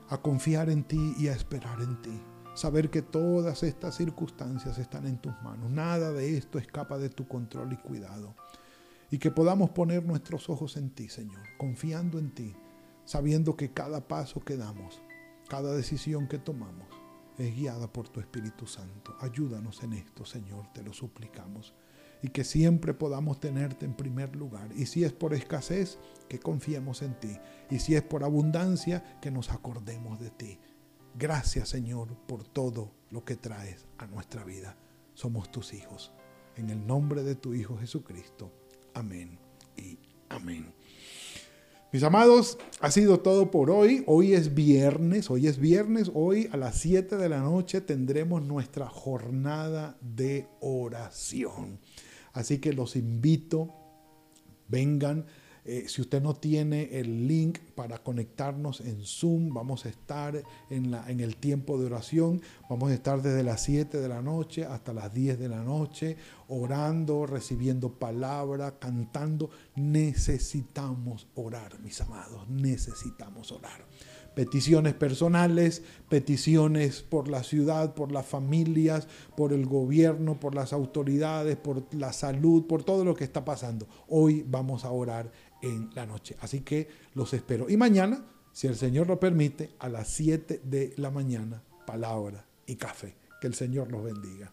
a 0.09 0.19
confiar 0.21 0.69
en 0.69 0.85
ti 0.85 1.15
y 1.19 1.29
a 1.29 1.33
esperar 1.33 1.81
en 1.81 2.01
ti 2.03 2.21
saber 2.61 2.91
que 2.91 3.01
todas 3.01 3.63
estas 3.63 3.97
circunstancias 3.97 4.79
están 4.79 5.07
en 5.07 5.17
tus 5.17 5.33
manos. 5.43 5.71
Nada 5.71 6.13
de 6.13 6.37
esto 6.37 6.59
escapa 6.59 6.99
de 6.99 7.09
tu 7.09 7.27
control 7.27 7.73
y 7.73 7.77
cuidado. 7.79 8.35
Y 9.11 9.19
que 9.19 9.31
podamos 9.31 9.71
poner 9.71 10.05
nuestros 10.05 10.51
ojos 10.51 10.77
en 10.77 10.91
ti, 10.91 11.09
Señor, 11.09 11.43
confiando 11.59 12.19
en 12.19 12.35
ti, 12.35 12.55
sabiendo 13.07 13.57
que 13.57 13.73
cada 13.73 14.07
paso 14.07 14.41
que 14.41 14.59
damos, 14.59 15.01
cada 15.49 15.73
decisión 15.73 16.29
que 16.29 16.39
tomamos, 16.39 16.87
es 17.39 17.57
guiada 17.57 17.91
por 17.91 18.11
tu 18.11 18.21
Espíritu 18.21 18.67
Santo. 18.67 19.17
Ayúdanos 19.21 19.83
en 19.83 19.95
esto, 19.95 20.27
Señor, 20.27 20.71
te 20.75 20.83
lo 20.83 20.93
suplicamos. 20.93 21.75
Y 22.23 22.29
que 22.29 22.45
siempre 22.45 22.93
podamos 22.93 23.41
tenerte 23.41 23.87
en 23.87 23.95
primer 23.95 24.37
lugar. 24.37 24.69
Y 24.77 24.85
si 24.85 25.05
es 25.05 25.15
por 25.15 25.33
escasez, 25.33 25.99
que 26.29 26.39
confiemos 26.39 27.01
en 27.01 27.19
ti. 27.19 27.39
Y 27.71 27.79
si 27.79 27.95
es 27.95 28.03
por 28.03 28.23
abundancia, 28.23 29.19
que 29.23 29.31
nos 29.31 29.51
acordemos 29.51 30.21
de 30.21 30.31
ti 30.31 30.59
Gracias 31.19 31.69
Señor 31.69 32.17
por 32.27 32.45
todo 32.45 32.93
lo 33.11 33.25
que 33.25 33.37
traes 33.37 33.87
a 33.99 34.07
nuestra 34.07 34.45
vida. 34.45 34.77
Somos 35.15 35.51
tus 35.51 35.75
hijos. 35.75 36.13
En 36.57 36.71
el 36.71 36.87
nombre 36.87 37.23
de 37.23 37.35
tu 37.35 37.55
Hijo 37.55 37.79
Jesucristo. 37.79 38.53
Amén 38.95 39.39
y 39.77 39.99
amén. 40.29 40.73
Mis 41.93 42.05
amados, 42.05 42.57
ha 42.81 42.91
sido 42.93 43.19
todo 43.19 43.51
por 43.51 43.69
hoy. 43.69 44.05
Hoy 44.07 44.35
es 44.35 44.55
viernes, 44.55 45.29
hoy 45.29 45.49
es 45.49 45.59
viernes, 45.59 46.09
hoy 46.15 46.49
a 46.53 46.57
las 46.57 46.77
7 46.77 47.17
de 47.17 47.29
la 47.29 47.41
noche 47.41 47.81
tendremos 47.81 48.43
nuestra 48.43 48.89
jornada 48.89 49.99
de 50.01 50.47
oración. 50.61 51.81
Así 52.33 52.59
que 52.59 52.73
los 52.73 52.95
invito, 52.95 53.75
vengan 54.69 55.27
eh, 55.65 55.85
si 55.89 56.01
usted 56.01 56.23
no 56.23 56.35
tiene 56.35 56.99
el 56.99 57.29
link 57.29 57.59
para 57.75 57.99
conectarnos 57.99 58.81
en 58.81 59.05
Zoom, 59.05 59.53
vamos 59.53 59.87
a 59.87 59.89
estar 59.89 60.43
en, 60.71 60.91
la, 60.91 61.11
en 61.11 61.21
el 61.21 61.37
tiempo 61.37 61.79
de 61.79 61.87
oración. 61.87 62.41
Vamos 62.69 62.91
a 62.91 62.95
estar 62.95 63.21
desde 63.23 63.43
las 63.43 63.63
7 63.63 64.01
de 64.01 64.09
la 64.09 64.23
noche 64.23 64.65
hasta 64.65 64.93
las 64.93 65.13
10 65.13 65.39
de 65.39 65.49
la 65.49 65.63
noche, 65.63 66.17
orando, 66.51 67.27
recibiendo 67.27 67.99
palabra, 67.99 68.79
cantando. 68.79 69.51
Necesitamos 69.77 71.29
orar, 71.35 71.81
mis 71.81 72.01
amados, 72.01 72.49
necesitamos 72.49 73.53
orar 73.53 73.87
peticiones 74.35 74.95
personales, 74.95 75.83
peticiones 76.09 77.03
por 77.03 77.29
la 77.29 77.43
ciudad, 77.43 77.95
por 77.95 78.13
las 78.13 78.27
familias, 78.27 79.09
por 79.37 79.53
el 79.53 79.67
gobierno, 79.67 80.39
por 80.39 80.55
las 80.55 80.73
autoridades, 80.73 81.57
por 81.57 81.93
la 81.95 82.13
salud, 82.13 82.67
por 82.67 82.85
todo 82.85 83.05
lo 83.05 83.15
que 83.15 83.25
está 83.25 83.45
pasando. 83.45 83.87
Hoy 84.09 84.45
vamos 84.49 84.85
a 84.85 84.91
orar 84.93 85.31
en 85.63 85.91
la 85.95 86.07
noche. 86.07 86.37
Así 86.41 86.61
que 86.61 86.89
los 87.15 87.35
espero. 87.35 87.69
Y 87.69 87.77
mañana, 87.77 88.25
si 88.53 88.67
el 88.67 88.77
Señor 88.77 89.09
lo 89.09 89.21
permite, 89.21 89.71
a 89.79 89.89
las 89.89 90.09
7 90.09 90.63
de 90.65 90.95
la 90.97 91.11
mañana, 91.11 91.63
palabra 91.87 92.47
y 92.67 92.77
café. 92.77 93.17
Que 93.41 93.47
el 93.47 93.55
Señor 93.55 93.91
los 93.91 94.05
bendiga. 94.05 94.53